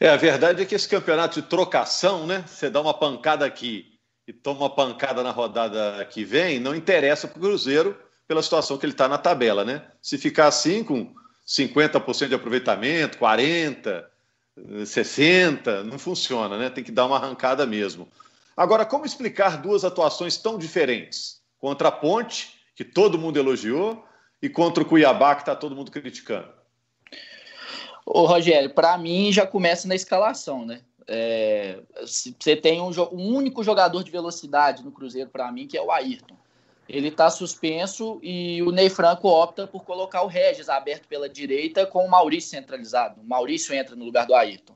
É, 0.00 0.08
a 0.08 0.16
verdade 0.16 0.62
é 0.62 0.64
que 0.64 0.74
esse 0.74 0.88
campeonato 0.88 1.40
de 1.40 1.48
trocação, 1.48 2.26
né? 2.26 2.44
Você 2.46 2.70
dá 2.70 2.80
uma 2.80 2.94
pancada 2.94 3.44
aqui 3.44 3.98
e 4.26 4.32
toma 4.32 4.60
uma 4.60 4.70
pancada 4.70 5.22
na 5.22 5.30
rodada 5.30 6.04
que 6.04 6.24
vem, 6.24 6.60
não 6.60 6.74
interessa 6.74 7.26
para 7.26 7.38
o 7.38 7.40
Cruzeiro 7.40 7.98
pela 8.26 8.42
situação 8.42 8.76
que 8.76 8.84
ele 8.84 8.92
está 8.92 9.08
na 9.08 9.18
tabela, 9.18 9.64
né? 9.64 9.86
Se 10.02 10.18
ficar 10.18 10.46
assim, 10.46 10.84
com 10.84 11.14
50% 11.46 12.28
de 12.28 12.34
aproveitamento, 12.34 13.18
40%, 13.18 14.04
60%, 14.56 15.82
não 15.84 15.98
funciona, 15.98 16.58
né? 16.58 16.68
Tem 16.70 16.84
que 16.84 16.92
dar 16.92 17.06
uma 17.06 17.16
arrancada 17.16 17.64
mesmo. 17.64 18.06
Agora, 18.56 18.84
como 18.84 19.06
explicar 19.06 19.60
duas 19.62 19.84
atuações 19.84 20.36
tão 20.36 20.58
diferentes? 20.58 21.40
Contra 21.58 21.88
a 21.88 21.92
Ponte, 21.92 22.60
que 22.76 22.84
todo 22.84 23.18
mundo 23.18 23.38
elogiou, 23.38 24.04
e 24.40 24.48
contra 24.48 24.82
o 24.82 24.86
Cuiabá, 24.86 25.34
que 25.34 25.42
está 25.42 25.56
todo 25.56 25.74
mundo 25.74 25.90
criticando. 25.90 26.57
Ô, 28.10 28.24
Rogério, 28.24 28.70
para 28.70 28.96
mim 28.96 29.32
já 29.32 29.46
começa 29.46 29.86
na 29.86 29.94
escalação, 29.94 30.64
né? 30.64 30.80
É, 31.06 31.80
você 32.02 32.56
tem 32.56 32.80
um, 32.80 32.90
um, 33.12 33.34
único 33.34 33.62
jogador 33.62 34.04
de 34.04 34.10
velocidade 34.10 34.84
no 34.84 34.92
Cruzeiro, 34.92 35.30
para 35.30 35.50
mim, 35.50 35.66
que 35.66 35.76
é 35.76 35.82
o 35.82 35.90
Ayrton 35.90 36.36
ele 36.88 37.08
está 37.08 37.28
suspenso 37.28 38.18
e 38.22 38.62
o 38.62 38.72
Ney 38.72 38.88
Franco 38.88 39.28
opta 39.28 39.66
por 39.66 39.84
colocar 39.84 40.22
o 40.22 40.26
Regis 40.26 40.70
aberto 40.70 41.06
pela 41.06 41.28
direita 41.28 41.84
com 41.84 42.04
o 42.04 42.10
Maurício 42.10 42.50
centralizado. 42.50 43.20
O 43.20 43.24
Maurício 43.24 43.74
entra 43.74 43.94
no 43.94 44.06
lugar 44.06 44.26
do 44.26 44.34
Ayrton. 44.34 44.74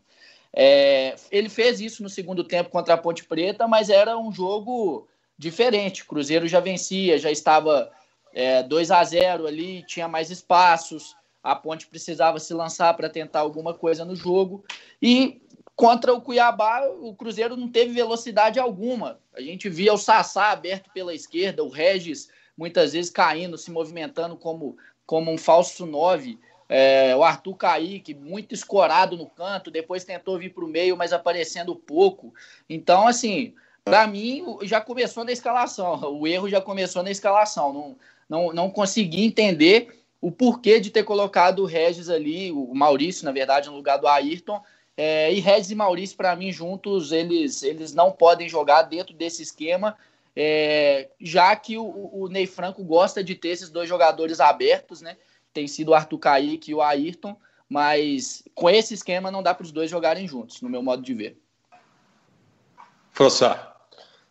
É, 0.53 1.17
ele 1.31 1.49
fez 1.49 1.81
isso 1.81 2.03
no 2.03 2.11
segundo 2.11 2.45
tempo 2.45 2.69
contra 2.69 2.95
a 2.95 2.99
Ponte 2.99 3.25
Preta, 3.25 3.67
mas 3.67 3.89
era 3.89 4.19
um 4.19 4.31
jogo 4.31 5.09
diferente. 5.39 6.03
O 6.03 6.07
Cruzeiro 6.07 6.47
já 6.47 6.61
vencia, 6.61 7.19
já 7.19 7.31
estava 7.31 7.91
é, 8.35 8.63
2 8.63 8.91
a 8.91 9.03
0 9.03 9.47
ali, 9.47 9.83
tinha 9.87 10.07
mais 10.07 10.31
espaços. 10.31 11.17
A 11.43 11.55
Ponte 11.57 11.87
precisava 11.87 12.39
se 12.39 12.55
lançar 12.55 12.95
para 12.95 13.11
tentar 13.11 13.41
alguma 13.41 13.75
coisa 13.75 14.05
no 14.05 14.15
jogo. 14.15 14.65
E 15.01 15.43
Contra 15.75 16.13
o 16.13 16.21
Cuiabá, 16.21 16.87
o 17.01 17.15
Cruzeiro 17.15 17.57
não 17.57 17.69
teve 17.69 17.93
velocidade 17.93 18.59
alguma. 18.59 19.19
A 19.35 19.41
gente 19.41 19.69
via 19.69 19.93
o 19.93 19.99
Sassá 19.99 20.51
aberto 20.51 20.91
pela 20.93 21.15
esquerda, 21.15 21.65
o 21.65 21.69
Regis 21.69 22.29
muitas 22.57 22.93
vezes 22.93 23.11
caindo, 23.11 23.57
se 23.57 23.71
movimentando 23.71 24.37
como, 24.37 24.77
como 25.07 25.33
um 25.33 25.39
falso 25.39 25.87
nove. 25.87 26.39
É, 26.69 27.17
o 27.17 27.25
Arthur 27.25 27.57
Kaique, 27.57 28.15
muito 28.15 28.55
escorado 28.55 29.17
no 29.17 29.27
canto, 29.27 29.71
depois 29.71 30.05
tentou 30.05 30.39
vir 30.39 30.55
para 30.55 30.65
o 30.65 30.69
meio, 30.69 30.97
mas 30.97 31.13
aparecendo 31.13 31.75
pouco. 31.75 32.33
Então, 32.69 33.09
assim, 33.09 33.55
para 33.85 34.07
mim, 34.07 34.45
já 34.63 34.81
começou 34.81 35.25
na 35.25 35.33
escalação. 35.33 36.01
O 36.15 36.27
erro 36.27 36.49
já 36.49 36.61
começou 36.61 37.03
na 37.03 37.11
escalação. 37.11 37.73
Não, 37.73 37.97
não, 38.29 38.53
não 38.53 38.71
consegui 38.71 39.25
entender 39.25 40.02
o 40.23 40.31
porquê 40.31 40.79
de 40.79 40.89
ter 40.89 41.03
colocado 41.03 41.59
o 41.65 41.67
Regis 41.67 42.09
ali, 42.09 42.53
o 42.53 42.73
Maurício, 42.73 43.25
na 43.25 43.33
verdade, 43.33 43.69
no 43.69 43.75
lugar 43.75 43.99
do 43.99 44.07
Ayrton, 44.07 44.63
é, 44.97 45.35
e 45.35 45.41
Regis 45.41 45.73
e 45.73 45.75
Maurício, 45.75 46.17
para 46.17 46.37
mim, 46.37 46.53
juntos, 46.53 47.11
eles, 47.11 47.65
eles 47.65 47.93
não 47.93 48.13
podem 48.13 48.49
jogar 48.49 48.83
dentro 48.83 49.13
desse 49.13 49.43
esquema, 49.43 49.99
é, 50.37 51.11
já 51.21 51.55
que 51.57 51.77
o, 51.77 52.11
o, 52.13 52.29
Ney 52.29 52.47
Franco 52.47 52.85
gosta 52.85 53.23
de 53.23 53.35
ter 53.35 53.49
esses 53.49 53.69
dois 53.69 53.89
jogadores 53.89 54.39
abertos, 54.39 55.03
né? 55.03 55.17
Tem 55.53 55.67
sido 55.67 55.89
o 55.89 55.95
Arthur 55.95 56.19
Kaique 56.19 56.71
e 56.71 56.75
o 56.75 56.81
Ayrton, 56.81 57.37
mas 57.69 58.45
com 58.55 58.71
esse 58.71 58.95
esquema 58.95 59.29
não 59.29 59.43
dá 59.43 59.53
para 59.53 59.65
os 59.65 59.73
dois 59.73 59.91
jogarem 59.91 60.29
juntos, 60.29 60.63
no 60.63 60.69
meu 60.69 60.85
modo 60.85 61.03
de 61.03 61.15
ver. 61.15 61.37
Frossar. 63.11 63.77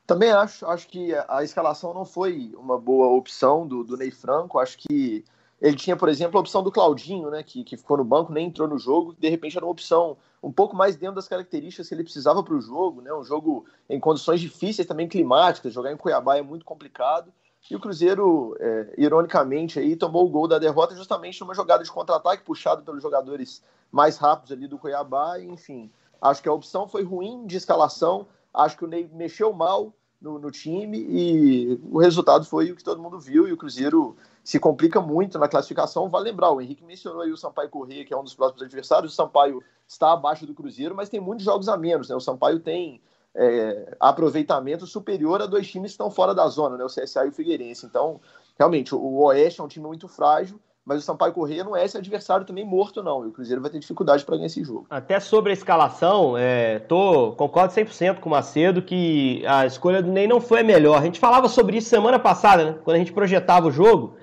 Também 0.07 0.31
acho, 0.31 0.65
acho 0.65 0.87
que 0.87 1.13
a 1.27 1.43
escalação 1.43 1.93
não 1.93 2.05
foi 2.05 2.53
uma 2.57 2.79
boa 2.79 3.07
opção 3.07 3.67
do, 3.67 3.83
do 3.83 3.97
Ney 3.97 4.09
Franco. 4.09 4.57
Acho 4.57 4.77
que 4.77 5.23
ele 5.61 5.75
tinha, 5.75 5.95
por 5.95 6.09
exemplo, 6.09 6.37
a 6.37 6.41
opção 6.41 6.63
do 6.63 6.71
Claudinho, 6.71 7.29
né, 7.29 7.43
que, 7.43 7.63
que 7.63 7.77
ficou 7.77 7.95
no 7.95 8.03
banco, 8.03 8.33
nem 8.33 8.47
entrou 8.47 8.67
no 8.67 8.79
jogo, 8.79 9.15
de 9.17 9.29
repente 9.29 9.55
era 9.55 9.65
uma 9.65 9.71
opção 9.71 10.17
um 10.41 10.51
pouco 10.51 10.75
mais 10.75 10.95
dentro 10.95 11.15
das 11.15 11.27
características 11.27 11.87
que 11.87 11.93
ele 11.93 12.03
precisava 12.03 12.43
para 12.43 12.55
o 12.55 12.59
jogo, 12.59 12.99
né, 12.99 13.13
um 13.13 13.23
jogo 13.23 13.65
em 13.87 13.99
condições 13.99 14.41
difíceis 14.41 14.87
também 14.87 15.07
climáticas, 15.07 15.71
jogar 15.71 15.91
em 15.91 15.97
Cuiabá 15.97 16.35
é 16.35 16.41
muito 16.41 16.65
complicado, 16.65 17.31
e 17.69 17.75
o 17.75 17.79
Cruzeiro, 17.79 18.57
é, 18.59 18.95
ironicamente, 18.97 19.77
aí, 19.77 19.95
tomou 19.95 20.25
o 20.25 20.29
gol 20.29 20.47
da 20.47 20.57
derrota 20.57 20.95
justamente 20.95 21.39
numa 21.39 21.53
jogada 21.53 21.83
de 21.83 21.91
contra-ataque 21.91 22.43
puxado 22.43 22.81
pelos 22.81 23.03
jogadores 23.03 23.63
mais 23.91 24.17
rápidos 24.17 24.51
ali 24.51 24.67
do 24.67 24.79
Cuiabá, 24.79 25.39
enfim, 25.39 25.91
acho 26.19 26.41
que 26.41 26.49
a 26.49 26.53
opção 26.53 26.87
foi 26.87 27.03
ruim 27.03 27.45
de 27.45 27.57
escalação, 27.57 28.27
acho 28.51 28.75
que 28.75 28.83
o 28.83 28.87
Ney 28.87 29.07
mexeu 29.13 29.53
mal 29.53 29.93
no, 30.21 30.37
no 30.37 30.51
time, 30.51 30.99
e 30.99 31.79
o 31.83 31.97
resultado 31.97 32.45
foi 32.45 32.71
o 32.71 32.75
que 32.75 32.83
todo 32.83 33.01
mundo 33.01 33.19
viu, 33.19 33.47
e 33.47 33.51
o 33.51 33.57
Cruzeiro 33.57 34.15
se 34.43 34.59
complica 34.59 35.01
muito 35.01 35.39
na 35.39 35.47
classificação. 35.47 36.09
Vale 36.09 36.25
lembrar, 36.25 36.51
o 36.51 36.61
Henrique 36.61 36.83
mencionou 36.83 37.21
aí 37.21 37.31
o 37.31 37.37
Sampaio 37.37 37.69
Corrêa, 37.69 38.05
que 38.05 38.13
é 38.13 38.17
um 38.17 38.23
dos 38.23 38.35
próximos 38.35 38.61
adversários. 38.61 39.13
O 39.13 39.15
Sampaio 39.15 39.63
está 39.87 40.13
abaixo 40.13 40.45
do 40.45 40.53
Cruzeiro, 40.53 40.95
mas 40.95 41.09
tem 41.09 41.19
muitos 41.19 41.43
jogos 41.43 41.67
a 41.67 41.75
menos. 41.75 42.09
Né? 42.09 42.15
O 42.15 42.19
Sampaio 42.19 42.59
tem 42.59 43.01
é, 43.35 43.95
aproveitamento 43.99 44.85
superior 44.85 45.41
a 45.41 45.45
dois 45.45 45.67
times 45.69 45.91
que 45.91 45.93
estão 45.93 46.11
fora 46.11 46.33
da 46.33 46.47
zona, 46.47 46.77
né? 46.77 46.83
o 46.83 46.87
CSA 46.87 47.25
e 47.25 47.29
o 47.29 47.33
Figueirense. 47.33 47.85
Então, 47.85 48.19
realmente, 48.57 48.93
o 48.93 49.23
Oeste 49.23 49.61
é 49.61 49.63
um 49.63 49.67
time 49.67 49.87
muito 49.87 50.07
frágil. 50.07 50.59
Mas 50.85 50.97
o 50.97 51.01
Sampaio 51.01 51.31
Correia 51.31 51.63
não 51.63 51.75
é 51.75 51.85
esse 51.85 51.95
adversário 51.95 52.45
também 52.45 52.65
morto, 52.65 53.03
não. 53.03 53.23
E 53.23 53.27
o 53.27 53.31
Cruzeiro 53.31 53.61
vai 53.61 53.69
ter 53.69 53.77
dificuldade 53.77 54.25
para 54.25 54.35
ganhar 54.35 54.47
esse 54.47 54.63
jogo. 54.63 54.87
Até 54.89 55.19
sobre 55.19 55.51
a 55.51 55.53
escalação, 55.53 56.35
é, 56.35 56.79
tô, 56.79 57.33
concordo 57.33 57.73
100% 57.73 58.19
com 58.19 58.29
o 58.29 58.31
Macedo 58.31 58.81
que 58.81 59.43
a 59.45 59.65
escolha 59.65 60.01
do 60.01 60.11
Ney 60.11 60.27
não 60.27 60.41
foi 60.41 60.61
a 60.61 60.63
melhor. 60.63 60.97
A 60.97 61.03
gente 61.03 61.19
falava 61.19 61.47
sobre 61.47 61.77
isso 61.77 61.89
semana 61.89 62.17
passada, 62.17 62.65
né? 62.65 62.75
quando 62.83 62.95
a 62.95 62.99
gente 62.99 63.13
projetava 63.13 63.67
o 63.67 63.71
jogo. 63.71 64.15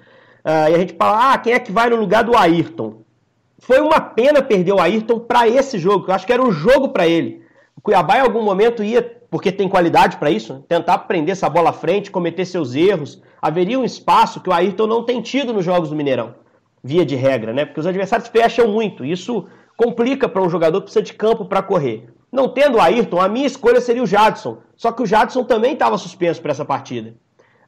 Uh, 0.45 0.71
e 0.71 0.75
a 0.75 0.79
gente 0.79 0.95
fala, 0.95 1.33
ah, 1.33 1.39
quem 1.39 1.53
é 1.53 1.61
que 1.61 1.71
vai 1.71 1.89
no 1.91 1.97
lugar 1.97 2.25
do 2.25 2.37
Ayrton? 2.37 3.03
Foi 3.59 3.81
uma 3.81 4.01
pena 4.01 4.41
perder 4.41 4.73
o 4.73 4.81
Ayrton 4.81 5.19
para 5.19 5.49
esse 5.49 5.79
jogo, 5.79 6.05
que 6.05 6.11
eu 6.11 6.15
acho 6.15 6.27
que 6.27 6.33
era 6.33 6.43
um 6.43 6.51
jogo 6.51 6.89
para 6.89 7.07
ele. 7.07 7.43
O 7.77 7.81
Cuiabá 7.81 8.19
em 8.19 8.23
algum 8.23 8.43
momento 8.43 8.83
ia, 8.83 9.03
porque 9.31 9.53
tem 9.53 9.69
qualidade 9.69 10.17
para 10.17 10.31
isso, 10.31 10.55
né? 10.55 10.63
tentar 10.69 10.99
prender 10.99 11.33
essa 11.33 11.49
bola 11.49 11.71
à 11.71 11.73
frente, 11.73 12.11
cometer 12.11 12.45
seus 12.45 12.75
erros. 12.75 13.21
Haveria 13.43 13.79
um 13.79 13.85
espaço 13.85 14.41
que 14.41 14.49
o 14.49 14.53
Ayrton 14.53 14.87
não 14.87 15.05
tem 15.05 15.21
tido 15.21 15.53
nos 15.53 15.65
jogos 15.65 15.91
do 15.91 15.97
Mineirão, 15.97 16.35
via 16.83 17.05
de 17.05 17.17
regra, 17.17 17.53
né? 17.53 17.65
Porque 17.65 17.81
os 17.81 17.87
adversários 17.87 18.29
fecham 18.29 18.69
muito. 18.69 19.05
Isso 19.05 19.47
complica 19.77 20.29
para 20.29 20.43
um 20.43 20.51
jogador 20.51 20.81
que 20.81 20.85
precisa 20.85 21.05
de 21.05 21.13
campo 21.13 21.45
para 21.45 21.63
correr. 21.63 22.09
Não 22.31 22.49
tendo 22.49 22.77
o 22.77 22.81
Ayrton, 22.81 23.21
a 23.21 23.29
minha 23.29 23.47
escolha 23.47 23.81
seria 23.81 24.03
o 24.03 24.07
Jadson. 24.07 24.59
Só 24.77 24.93
que 24.93 25.03
o 25.03 25.07
Jadson 25.07 25.45
também 25.45 25.73
estava 25.73 25.97
suspenso 25.97 26.43
para 26.43 26.51
essa 26.51 26.65
partida. 26.65 27.15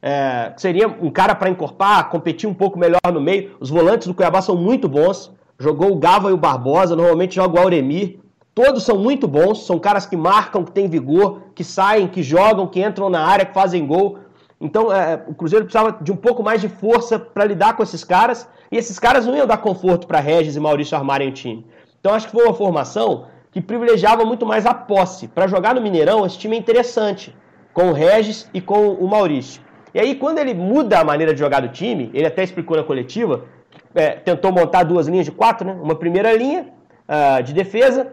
É, 0.02 0.52
seria 0.56 0.88
um 0.88 1.10
cara 1.10 1.34
para 1.34 1.50
encorpar, 1.50 2.08
competir 2.08 2.48
um 2.48 2.54
pouco 2.54 2.78
melhor 2.78 3.00
no 3.12 3.20
meio. 3.20 3.56
Os 3.60 3.70
volantes 3.70 4.06
do 4.06 4.14
Cuiabá 4.14 4.40
são 4.42 4.56
muito 4.56 4.88
bons. 4.88 5.32
Jogou 5.58 5.92
o 5.92 5.96
Gava 5.96 6.30
e 6.30 6.32
o 6.32 6.38
Barbosa, 6.38 6.96
normalmente 6.96 7.34
joga 7.34 7.58
o 7.58 7.62
Auremir. 7.62 8.18
Todos 8.54 8.82
são 8.82 8.98
muito 8.98 9.28
bons, 9.28 9.64
são 9.64 9.78
caras 9.78 10.06
que 10.06 10.16
marcam, 10.16 10.64
que 10.64 10.72
têm 10.72 10.88
vigor, 10.88 11.42
que 11.54 11.62
saem, 11.62 12.08
que 12.08 12.22
jogam, 12.22 12.66
que 12.66 12.82
entram 12.82 13.08
na 13.08 13.24
área, 13.24 13.44
que 13.44 13.54
fazem 13.54 13.86
gol. 13.86 14.18
Então 14.60 14.92
é, 14.92 15.22
o 15.26 15.34
Cruzeiro 15.34 15.64
precisava 15.64 15.98
de 16.00 16.12
um 16.12 16.16
pouco 16.16 16.42
mais 16.42 16.60
de 16.60 16.68
força 16.68 17.18
para 17.18 17.44
lidar 17.44 17.76
com 17.76 17.82
esses 17.82 18.04
caras. 18.04 18.48
E 18.70 18.76
esses 18.76 18.98
caras 18.98 19.26
não 19.26 19.36
iam 19.36 19.46
dar 19.46 19.58
conforto 19.58 20.06
para 20.06 20.20
Regis 20.20 20.54
e 20.56 20.60
Maurício 20.60 20.96
armarem 20.96 21.28
o 21.28 21.32
time. 21.32 21.66
Então 21.98 22.14
acho 22.14 22.26
que 22.26 22.32
foi 22.32 22.44
uma 22.44 22.54
formação 22.54 23.26
que 23.50 23.60
privilegiava 23.60 24.24
muito 24.24 24.46
mais 24.46 24.66
a 24.66 24.74
posse. 24.74 25.28
Para 25.28 25.46
jogar 25.46 25.74
no 25.74 25.80
Mineirão, 25.80 26.24
esse 26.24 26.38
time 26.38 26.56
é 26.56 26.58
interessante, 26.58 27.34
com 27.72 27.90
o 27.90 27.92
Regis 27.92 28.48
e 28.54 28.60
com 28.60 28.90
o 28.92 29.08
Maurício. 29.08 29.60
E 29.92 29.98
aí, 29.98 30.14
quando 30.14 30.38
ele 30.38 30.54
muda 30.54 31.00
a 31.00 31.04
maneira 31.04 31.34
de 31.34 31.40
jogar 31.40 31.60
do 31.60 31.68
time, 31.68 32.10
ele 32.14 32.26
até 32.26 32.44
explicou 32.44 32.76
na 32.76 32.84
coletiva, 32.84 33.44
é, 33.92 34.10
tentou 34.10 34.52
montar 34.52 34.84
duas 34.84 35.08
linhas 35.08 35.24
de 35.24 35.32
quatro, 35.32 35.66
né? 35.66 35.76
Uma 35.82 35.96
primeira 35.96 36.32
linha 36.32 36.68
uh, 37.08 37.42
de 37.42 37.52
defesa, 37.52 38.12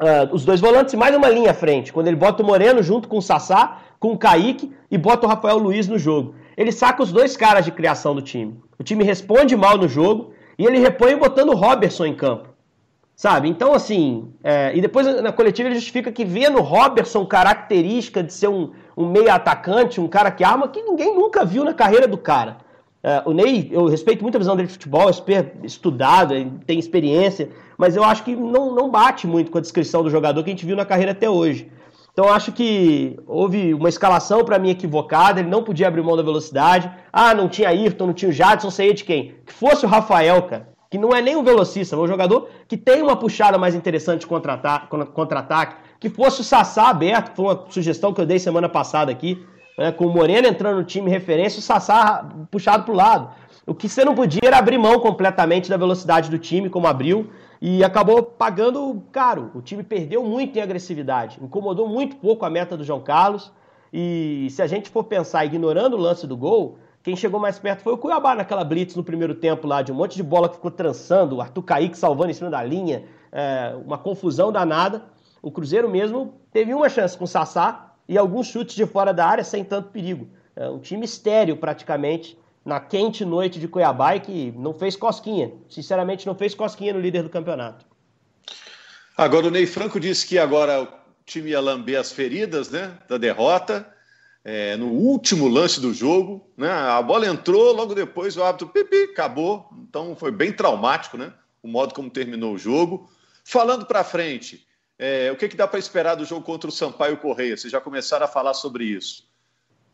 uh, 0.00 0.32
os 0.32 0.44
dois 0.44 0.60
volantes 0.60 0.94
e 0.94 0.96
mais 0.96 1.16
uma 1.16 1.28
linha 1.28 1.50
à 1.50 1.54
frente. 1.54 1.92
Quando 1.92 2.06
ele 2.06 2.16
bota 2.16 2.42
o 2.42 2.46
Moreno 2.46 2.82
junto 2.84 3.08
com 3.08 3.18
o 3.18 3.22
Sassá, 3.22 3.78
com 3.98 4.12
o 4.12 4.18
Kaique 4.18 4.72
e 4.90 4.96
bota 4.96 5.26
o 5.26 5.28
Rafael 5.28 5.58
Luiz 5.58 5.88
no 5.88 5.98
jogo. 5.98 6.34
Ele 6.56 6.72
saca 6.72 7.02
os 7.02 7.12
dois 7.12 7.36
caras 7.36 7.64
de 7.64 7.72
criação 7.72 8.14
do 8.14 8.22
time. 8.22 8.58
O 8.78 8.82
time 8.82 9.04
responde 9.04 9.56
mal 9.56 9.76
no 9.76 9.88
jogo 9.88 10.32
e 10.58 10.66
ele 10.66 10.78
repõe 10.78 11.16
botando 11.16 11.50
o 11.50 11.56
Robertson 11.56 12.06
em 12.06 12.14
campo. 12.14 12.48
Sabe? 13.14 13.48
Então, 13.48 13.74
assim. 13.74 14.32
É, 14.44 14.76
e 14.76 14.80
depois 14.80 15.06
na 15.20 15.32
coletiva 15.32 15.68
ele 15.68 15.74
justifica 15.74 16.12
que 16.12 16.24
vê 16.24 16.48
no 16.48 16.60
Robertson 16.60 17.26
característica 17.26 18.22
de 18.22 18.32
ser 18.32 18.48
um, 18.48 18.70
um 18.96 19.08
meio 19.08 19.32
atacante, 19.32 20.00
um 20.00 20.08
cara 20.08 20.30
que 20.30 20.44
arma, 20.44 20.68
que 20.68 20.82
ninguém 20.82 21.14
nunca 21.14 21.44
viu 21.44 21.64
na 21.64 21.74
carreira 21.74 22.06
do 22.06 22.16
cara. 22.16 22.58
É, 23.02 23.22
o 23.24 23.32
Ney, 23.32 23.68
eu 23.72 23.86
respeito 23.86 24.22
muito 24.22 24.34
a 24.34 24.38
visão 24.38 24.56
dele 24.56 24.66
de 24.66 24.72
futebol, 24.72 25.08
é 25.08 25.12
estudado, 25.64 26.34
tem 26.66 26.78
experiência, 26.78 27.48
mas 27.76 27.94
eu 27.94 28.02
acho 28.02 28.24
que 28.24 28.34
não, 28.34 28.74
não 28.74 28.90
bate 28.90 29.26
muito 29.26 29.50
com 29.50 29.58
a 29.58 29.60
descrição 29.60 30.02
do 30.02 30.10
jogador 30.10 30.42
que 30.42 30.50
a 30.50 30.52
gente 30.52 30.66
viu 30.66 30.76
na 30.76 30.84
carreira 30.84 31.12
até 31.12 31.30
hoje. 31.30 31.70
Então 32.18 32.32
acho 32.32 32.50
que 32.50 33.16
houve 33.28 33.72
uma 33.72 33.88
escalação 33.88 34.44
para 34.44 34.58
mim 34.58 34.70
equivocada, 34.70 35.38
ele 35.38 35.48
não 35.48 35.62
podia 35.62 35.86
abrir 35.86 36.02
mão 36.02 36.16
da 36.16 36.22
velocidade. 36.24 36.90
Ah, 37.12 37.32
não 37.32 37.48
tinha 37.48 37.68
Ayrton, 37.68 38.08
não 38.08 38.12
tinha 38.12 38.28
o 38.28 38.32
Jadson, 38.32 38.72
sei 38.72 38.92
de 38.92 39.04
quem? 39.04 39.36
Que 39.46 39.52
fosse 39.52 39.86
o 39.86 39.88
Rafael, 39.88 40.42
cara 40.42 40.68
que 40.90 40.98
não 40.98 41.14
é 41.14 41.20
nem 41.20 41.36
um 41.36 41.44
velocista, 41.44 41.94
é 41.94 41.98
um 41.98 42.08
jogador 42.08 42.48
que 42.66 42.74
tem 42.74 43.02
uma 43.02 43.14
puxada 43.14 43.58
mais 43.58 43.74
interessante 43.74 44.26
contra-ataque, 44.26 44.88
contra 45.12 45.46
que 46.00 46.08
fosse 46.08 46.40
o 46.40 46.44
Sassá 46.44 46.88
aberto, 46.88 47.36
foi 47.36 47.44
uma 47.44 47.66
sugestão 47.68 48.12
que 48.14 48.20
eu 48.22 48.24
dei 48.24 48.38
semana 48.38 48.70
passada 48.70 49.12
aqui, 49.12 49.46
né, 49.76 49.92
com 49.92 50.06
o 50.06 50.10
Moreno 50.10 50.48
entrando 50.48 50.78
no 50.78 50.84
time 50.84 51.10
referência, 51.10 51.58
o 51.58 51.62
Sassá 51.62 52.26
puxado 52.50 52.84
para 52.84 52.92
o 52.94 52.96
lado. 52.96 53.28
O 53.66 53.74
que 53.74 53.86
você 53.86 54.02
não 54.02 54.14
podia 54.14 54.40
era 54.42 54.56
abrir 54.56 54.78
mão 54.78 54.98
completamente 54.98 55.68
da 55.68 55.76
velocidade 55.76 56.30
do 56.30 56.38
time, 56.38 56.70
como 56.70 56.86
abriu, 56.86 57.28
e 57.60 57.82
acabou 57.82 58.22
pagando 58.22 59.02
caro. 59.10 59.50
O 59.54 59.60
time 59.60 59.82
perdeu 59.82 60.22
muito 60.24 60.56
em 60.58 60.62
agressividade, 60.62 61.38
incomodou 61.42 61.88
muito 61.88 62.16
pouco 62.16 62.44
a 62.44 62.50
meta 62.50 62.76
do 62.76 62.84
João 62.84 63.00
Carlos, 63.00 63.52
e 63.92 64.48
se 64.50 64.60
a 64.60 64.66
gente 64.66 64.90
for 64.90 65.04
pensar 65.04 65.44
ignorando 65.44 65.94
o 65.94 66.00
lance 66.00 66.26
do 66.26 66.36
gol, 66.36 66.78
quem 67.02 67.16
chegou 67.16 67.40
mais 67.40 67.58
perto 67.58 67.82
foi 67.82 67.94
o 67.94 67.98
Cuiabá 67.98 68.34
naquela 68.34 68.64
blitz 68.64 68.94
no 68.94 69.02
primeiro 69.02 69.34
tempo 69.34 69.66
lá, 69.66 69.80
de 69.82 69.90
um 69.90 69.94
monte 69.94 70.16
de 70.16 70.22
bola 70.22 70.48
que 70.48 70.56
ficou 70.56 70.70
trançando, 70.70 71.36
o 71.36 71.40
Arthur 71.40 71.62
Kaique 71.62 71.96
salvando 71.96 72.30
em 72.30 72.34
cima 72.34 72.50
da 72.50 72.62
linha, 72.62 73.04
é, 73.32 73.74
uma 73.84 73.96
confusão 73.96 74.52
danada. 74.52 75.04
O 75.40 75.50
Cruzeiro 75.50 75.88
mesmo 75.88 76.34
teve 76.52 76.74
uma 76.74 76.88
chance 76.88 77.16
com 77.16 77.24
o 77.24 77.28
Sassá 77.28 77.94
e 78.08 78.18
alguns 78.18 78.48
chutes 78.48 78.74
de 78.74 78.84
fora 78.84 79.14
da 79.14 79.26
área 79.26 79.44
sem 79.44 79.64
tanto 79.64 79.90
perigo. 79.90 80.28
É 80.54 80.68
um 80.68 80.78
time 80.78 81.04
estéreo 81.04 81.56
praticamente 81.56 82.36
na 82.68 82.78
quente 82.78 83.24
noite 83.24 83.58
de 83.58 83.66
Cuiabá 83.66 84.14
e 84.14 84.20
que 84.20 84.52
não 84.54 84.74
fez 84.74 84.94
cosquinha. 84.94 85.50
Sinceramente, 85.70 86.26
não 86.26 86.34
fez 86.34 86.54
cosquinha 86.54 86.92
no 86.92 87.00
líder 87.00 87.22
do 87.22 87.30
campeonato. 87.30 87.86
Agora, 89.16 89.46
o 89.46 89.50
Ney 89.50 89.66
Franco 89.66 89.98
disse 89.98 90.26
que 90.26 90.38
agora 90.38 90.82
o 90.82 90.88
time 91.24 91.50
ia 91.50 91.60
lamber 91.60 91.98
as 91.98 92.12
feridas 92.12 92.68
né, 92.68 92.98
da 93.08 93.16
derrota 93.16 93.90
é, 94.44 94.76
no 94.76 94.88
último 94.88 95.48
lance 95.48 95.80
do 95.80 95.94
jogo, 95.94 96.46
né? 96.58 96.70
A 96.70 97.00
bola 97.00 97.26
entrou, 97.26 97.72
logo 97.72 97.94
depois 97.94 98.36
o 98.36 98.44
árbitro 98.44 98.68
pipi, 98.68 99.12
acabou. 99.12 99.70
Então 99.88 100.14
foi 100.14 100.30
bem 100.30 100.52
traumático, 100.52 101.16
né? 101.16 101.32
O 101.62 101.68
modo 101.68 101.94
como 101.94 102.10
terminou 102.10 102.52
o 102.52 102.58
jogo. 102.58 103.10
Falando 103.42 103.86
para 103.86 104.04
frente, 104.04 104.66
é, 104.98 105.32
o 105.32 105.36
que, 105.36 105.48
que 105.48 105.56
dá 105.56 105.66
para 105.66 105.78
esperar 105.78 106.16
do 106.16 106.24
jogo 106.26 106.44
contra 106.44 106.68
o 106.68 106.72
Sampaio 106.72 107.16
Correia? 107.16 107.56
Vocês 107.56 107.72
já 107.72 107.80
começaram 107.80 108.26
a 108.26 108.28
falar 108.28 108.52
sobre 108.52 108.84
isso. 108.84 109.26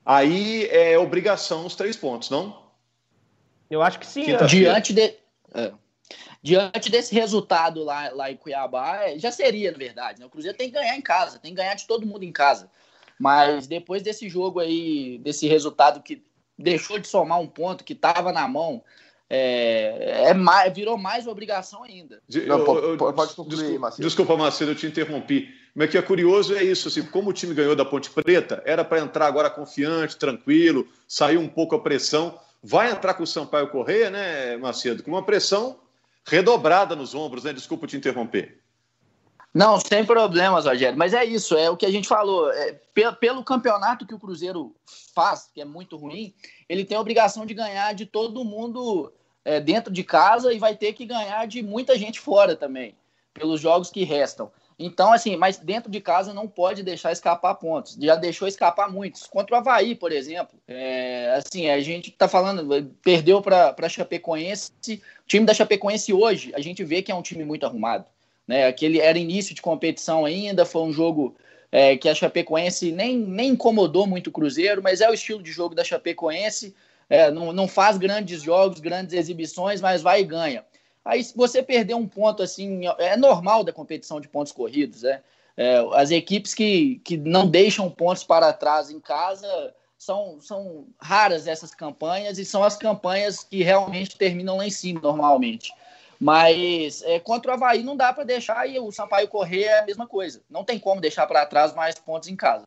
Aí 0.04 0.66
é 0.72 0.98
obrigação 0.98 1.64
os 1.64 1.76
três 1.76 1.96
pontos, 1.96 2.30
não? 2.30 2.63
Eu 3.70 3.82
acho 3.82 3.98
que 3.98 4.06
sim. 4.06 4.24
Diante 4.46 4.92
de, 4.92 5.14
é. 5.54 5.72
diante 6.42 6.90
desse 6.90 7.14
resultado 7.14 7.82
lá, 7.82 8.10
lá 8.10 8.30
em 8.30 8.36
Cuiabá, 8.36 9.04
é, 9.04 9.18
já 9.18 9.30
seria, 9.30 9.72
na 9.72 9.78
verdade. 9.78 10.20
Né? 10.20 10.26
O 10.26 10.30
Cruzeiro 10.30 10.56
tem 10.56 10.68
que 10.68 10.74
ganhar 10.74 10.96
em 10.96 11.02
casa, 11.02 11.38
tem 11.38 11.52
que 11.52 11.56
ganhar 11.56 11.74
de 11.74 11.86
todo 11.86 12.06
mundo 12.06 12.22
em 12.22 12.32
casa. 12.32 12.70
Mas 13.18 13.66
depois 13.66 14.02
desse 14.02 14.28
jogo 14.28 14.60
aí, 14.60 15.18
desse 15.18 15.46
resultado 15.46 16.02
que 16.02 16.22
deixou 16.58 16.98
de 16.98 17.06
somar 17.06 17.40
um 17.40 17.46
ponto 17.46 17.84
que 17.84 17.92
estava 17.92 18.32
na 18.32 18.46
mão, 18.46 18.82
é, 19.28 20.28
é 20.28 20.34
mais, 20.34 20.72
virou 20.72 20.96
mais 20.98 21.26
obrigação 21.26 21.82
ainda. 21.82 22.22
Não, 22.46 22.64
pode, 22.64 22.96
pode 22.96 23.34
concluir, 23.34 23.56
desculpa, 23.56 23.80
Macedo. 23.80 24.02
Desculpa, 24.02 24.36
Macedo, 24.36 24.70
eu 24.72 24.76
te 24.76 24.86
interrompi. 24.86 25.48
Mas 25.74 25.90
que 25.90 25.98
é 25.98 26.02
curioso 26.02 26.54
é 26.54 26.62
isso, 26.62 26.86
assim, 26.88 27.02
como 27.02 27.30
o 27.30 27.32
time 27.32 27.52
ganhou 27.52 27.74
da 27.74 27.84
Ponte 27.84 28.08
Preta, 28.10 28.62
era 28.64 28.84
para 28.84 29.00
entrar 29.00 29.26
agora 29.26 29.50
confiante, 29.50 30.16
tranquilo, 30.16 30.86
sair 31.08 31.36
um 31.36 31.48
pouco 31.48 31.74
a 31.74 31.80
pressão. 31.80 32.38
Vai 32.66 32.90
entrar 32.90 33.12
com 33.12 33.22
o 33.22 33.26
Sampaio 33.26 33.68
Correia, 33.68 34.08
né, 34.08 34.56
Macedo? 34.56 35.02
Com 35.02 35.10
uma 35.10 35.22
pressão 35.22 35.78
redobrada 36.26 36.96
nos 36.96 37.14
ombros, 37.14 37.44
né? 37.44 37.52
Desculpa 37.52 37.86
te 37.86 37.94
interromper. 37.94 38.58
Não, 39.52 39.78
sem 39.78 40.02
problemas, 40.02 40.64
Rogério. 40.64 40.96
Mas 40.96 41.12
é 41.12 41.22
isso, 41.26 41.54
é 41.58 41.68
o 41.68 41.76
que 41.76 41.84
a 41.84 41.90
gente 41.90 42.08
falou. 42.08 42.50
É, 42.50 42.72
pelo, 43.20 43.44
campeonato 43.44 44.06
que 44.06 44.14
o 44.14 44.18
Cruzeiro 44.18 44.74
faz, 45.14 45.50
que 45.52 45.60
é 45.60 45.64
muito 45.66 45.98
ruim, 45.98 46.32
ele 46.66 46.86
tem 46.86 46.96
a 46.96 47.00
obrigação 47.02 47.44
de 47.44 47.52
ganhar 47.52 47.94
de 47.94 48.06
todo 48.06 48.42
mundo 48.46 49.12
é, 49.44 49.60
dentro 49.60 49.92
de 49.92 50.02
casa 50.02 50.50
e 50.50 50.58
vai 50.58 50.74
ter 50.74 50.94
que 50.94 51.04
ganhar 51.04 51.46
de 51.46 51.62
muita 51.62 51.98
gente 51.98 52.18
fora 52.18 52.56
também, 52.56 52.96
pelos 53.34 53.60
jogos 53.60 53.90
que 53.90 54.04
restam. 54.04 54.50
Então, 54.78 55.12
assim, 55.12 55.36
mas 55.36 55.56
dentro 55.56 55.90
de 55.90 56.00
casa 56.00 56.34
não 56.34 56.48
pode 56.48 56.82
deixar 56.82 57.12
escapar 57.12 57.54
pontos. 57.54 57.96
Já 58.00 58.16
deixou 58.16 58.48
escapar 58.48 58.90
muitos. 58.90 59.26
Contra 59.26 59.54
o 59.54 59.58
Havaí, 59.58 59.94
por 59.94 60.10
exemplo. 60.10 60.58
É, 60.66 61.32
assim, 61.36 61.68
a 61.70 61.80
gente 61.80 62.10
tá 62.10 62.26
falando, 62.26 62.90
perdeu 63.02 63.40
para 63.40 63.88
Chapecoense. 63.88 64.72
O 64.82 65.26
time 65.26 65.46
da 65.46 65.54
Chapecoense 65.54 66.12
hoje, 66.12 66.52
a 66.54 66.60
gente 66.60 66.82
vê 66.82 67.02
que 67.02 67.12
é 67.12 67.14
um 67.14 67.22
time 67.22 67.44
muito 67.44 67.64
arrumado. 67.64 68.04
Né? 68.46 68.66
Aquele 68.66 69.00
era 69.00 69.18
início 69.18 69.54
de 69.54 69.62
competição 69.62 70.24
ainda, 70.24 70.66
foi 70.66 70.82
um 70.82 70.92
jogo 70.92 71.36
é, 71.70 71.96
que 71.96 72.08
a 72.08 72.14
Chapecoense 72.14 72.92
nem, 72.92 73.16
nem 73.16 73.50
incomodou 73.50 74.06
muito 74.06 74.28
o 74.28 74.32
Cruzeiro, 74.32 74.82
mas 74.82 75.00
é 75.00 75.08
o 75.08 75.14
estilo 75.14 75.42
de 75.42 75.52
jogo 75.52 75.74
da 75.74 75.84
Chapecoense. 75.84 76.74
É, 77.08 77.30
não, 77.30 77.52
não 77.52 77.68
faz 77.68 77.96
grandes 77.96 78.42
jogos, 78.42 78.80
grandes 78.80 79.14
exibições, 79.14 79.80
mas 79.80 80.02
vai 80.02 80.20
e 80.20 80.24
ganha. 80.24 80.64
Aí, 81.04 81.22
se 81.22 81.36
você 81.36 81.62
perder 81.62 81.94
um 81.94 82.08
ponto 82.08 82.42
assim, 82.42 82.82
é 82.98 83.16
normal 83.16 83.62
da 83.62 83.72
competição 83.72 84.20
de 84.20 84.28
pontos 84.28 84.52
corridos, 84.52 85.02
né? 85.02 85.20
É, 85.56 85.86
as 85.92 86.10
equipes 86.10 86.54
que, 86.54 87.00
que 87.04 87.16
não 87.16 87.46
deixam 87.46 87.90
pontos 87.90 88.24
para 88.24 88.52
trás 88.52 88.90
em 88.90 88.98
casa 88.98 89.46
são, 89.96 90.40
são 90.40 90.86
raras 91.00 91.46
essas 91.46 91.74
campanhas 91.74 92.38
e 92.38 92.44
são 92.44 92.64
as 92.64 92.76
campanhas 92.76 93.44
que 93.44 93.62
realmente 93.62 94.16
terminam 94.16 94.56
lá 94.56 94.66
em 94.66 94.70
cima, 94.70 95.00
normalmente. 95.00 95.72
Mas 96.18 97.02
é, 97.02 97.20
contra 97.20 97.52
o 97.52 97.54
Havaí 97.54 97.82
não 97.82 97.96
dá 97.96 98.12
para 98.12 98.24
deixar 98.24 98.68
e 98.68 98.78
o 98.78 98.90
Sampaio 98.90 99.28
correr 99.28 99.64
é 99.64 99.80
a 99.80 99.84
mesma 99.84 100.06
coisa. 100.06 100.42
Não 100.48 100.64
tem 100.64 100.78
como 100.78 101.00
deixar 101.00 101.26
para 101.26 101.46
trás 101.46 101.74
mais 101.74 101.96
pontos 101.96 102.28
em 102.28 102.36
casa. 102.36 102.66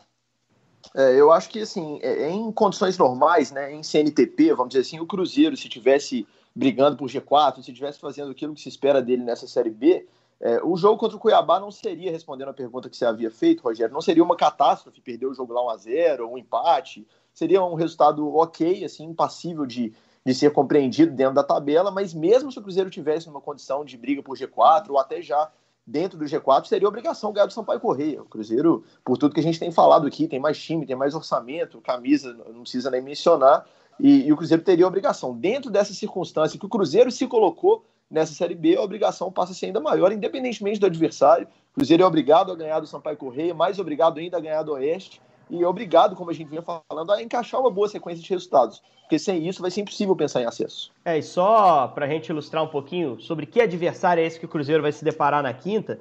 É, 0.95 1.19
eu 1.19 1.31
acho 1.31 1.49
que, 1.49 1.61
assim, 1.61 1.99
é, 2.01 2.29
em 2.29 2.51
condições 2.51 2.97
normais, 2.97 3.51
né, 3.51 3.73
em 3.73 3.83
CNTP, 3.83 4.53
vamos 4.53 4.69
dizer 4.69 4.81
assim, 4.81 4.99
o 4.99 5.05
Cruzeiro, 5.05 5.57
se 5.57 5.67
tivesse 5.67 6.25
brigando 6.57 6.97
por 6.97 7.07
G4, 7.07 7.61
se 7.61 7.71
tivesse 7.71 7.99
fazendo 7.99 8.31
aquilo 8.31 8.55
que 8.55 8.61
se 8.61 8.67
espera 8.67 8.99
dele 8.99 9.23
nessa 9.23 9.47
Série 9.47 9.69
B, 9.69 10.07
é, 10.39 10.59
o 10.63 10.75
jogo 10.75 10.97
contra 10.97 11.15
o 11.15 11.19
Cuiabá 11.19 11.59
não 11.59 11.69
seria, 11.69 12.11
respondendo 12.11 12.49
a 12.49 12.53
pergunta 12.53 12.89
que 12.89 12.97
você 12.97 13.05
havia 13.05 13.29
feito, 13.29 13.61
Rogério, 13.61 13.93
não 13.93 14.01
seria 14.01 14.23
uma 14.23 14.35
catástrofe 14.35 14.99
perder 14.99 15.27
o 15.27 15.35
jogo 15.35 15.53
lá 15.53 15.75
1x0, 15.75 16.27
um 16.27 16.35
empate, 16.37 17.07
seria 17.31 17.63
um 17.63 17.75
resultado 17.75 18.35
ok, 18.35 18.83
assim, 18.83 19.13
passível 19.13 19.67
de, 19.67 19.93
de 20.25 20.33
ser 20.33 20.51
compreendido 20.51 21.15
dentro 21.15 21.35
da 21.35 21.43
tabela, 21.43 21.91
mas 21.91 22.11
mesmo 22.11 22.51
se 22.51 22.57
o 22.57 22.61
Cruzeiro 22.63 22.89
tivesse 22.89 23.27
numa 23.27 23.41
condição 23.41 23.85
de 23.85 23.95
briga 23.95 24.23
por 24.23 24.35
G4 24.35 24.89
ou 24.89 24.97
até 24.97 25.21
já 25.21 25.51
dentro 25.85 26.17
do 26.17 26.25
G4, 26.25 26.65
seria 26.65 26.87
obrigação 26.87 27.31
ganhar 27.31 27.45
do 27.45 27.53
Sampaio 27.53 27.79
Correia. 27.79 28.21
O 28.23 28.25
Cruzeiro, 28.25 28.83
por 29.05 29.17
tudo 29.17 29.33
que 29.33 29.39
a 29.39 29.43
gente 29.43 29.59
tem 29.59 29.71
falado 29.71 30.07
aqui, 30.07 30.27
tem 30.27 30.39
mais 30.39 30.59
time, 30.59 30.87
tem 30.87 30.95
mais 30.95 31.13
orçamento, 31.13 31.79
camisa, 31.81 32.33
não 32.33 32.61
precisa 32.61 32.89
nem 32.89 33.01
mencionar, 33.01 33.65
e, 33.99 34.27
e 34.27 34.33
o 34.33 34.37
Cruzeiro 34.37 34.63
teria 34.63 34.87
obrigação. 34.87 35.35
Dentro 35.35 35.71
dessa 35.71 35.93
circunstância 35.93 36.59
que 36.59 36.65
o 36.65 36.69
Cruzeiro 36.69 37.11
se 37.11 37.27
colocou 37.27 37.85
nessa 38.09 38.33
Série 38.33 38.55
B, 38.55 38.75
a 38.75 38.81
obrigação 38.81 39.31
passa 39.31 39.51
a 39.51 39.55
ser 39.55 39.67
ainda 39.67 39.79
maior, 39.79 40.11
independentemente 40.11 40.79
do 40.79 40.85
adversário. 40.85 41.47
O 41.71 41.75
Cruzeiro 41.75 42.03
é 42.03 42.05
obrigado 42.05 42.51
a 42.51 42.55
ganhar 42.55 42.79
do 42.79 42.87
Sampaio 42.87 43.17
Correia, 43.17 43.53
mais 43.53 43.79
obrigado 43.79 44.19
ainda 44.19 44.37
a 44.37 44.39
ganhar 44.39 44.63
do 44.63 44.73
Oeste, 44.73 45.21
e 45.49 45.61
é 45.61 45.67
obrigado, 45.67 46.15
como 46.15 46.29
a 46.29 46.33
gente 46.33 46.49
vinha 46.49 46.61
falando, 46.61 47.11
a 47.11 47.21
encaixar 47.21 47.59
uma 47.59 47.71
boa 47.71 47.87
sequência 47.87 48.23
de 48.23 48.29
resultados, 48.29 48.81
porque 49.01 49.17
sem 49.17 49.47
isso 49.47 49.61
vai 49.61 49.71
ser 49.71 49.81
impossível 49.81 50.15
pensar 50.15 50.41
em 50.41 50.45
acesso. 50.45 50.91
É, 51.05 51.17
e 51.17 51.23
só 51.23 51.87
para 51.87 52.05
a 52.05 52.09
gente 52.09 52.29
ilustrar 52.29 52.63
um 52.63 52.67
pouquinho 52.67 53.19
sobre 53.19 53.45
que 53.45 53.61
adversário 53.61 54.21
é 54.21 54.25
esse 54.25 54.39
que 54.39 54.45
o 54.45 54.49
Cruzeiro 54.49 54.81
vai 54.81 54.91
se 54.91 55.03
deparar 55.03 55.43
na 55.43 55.53
quinta, 55.53 55.99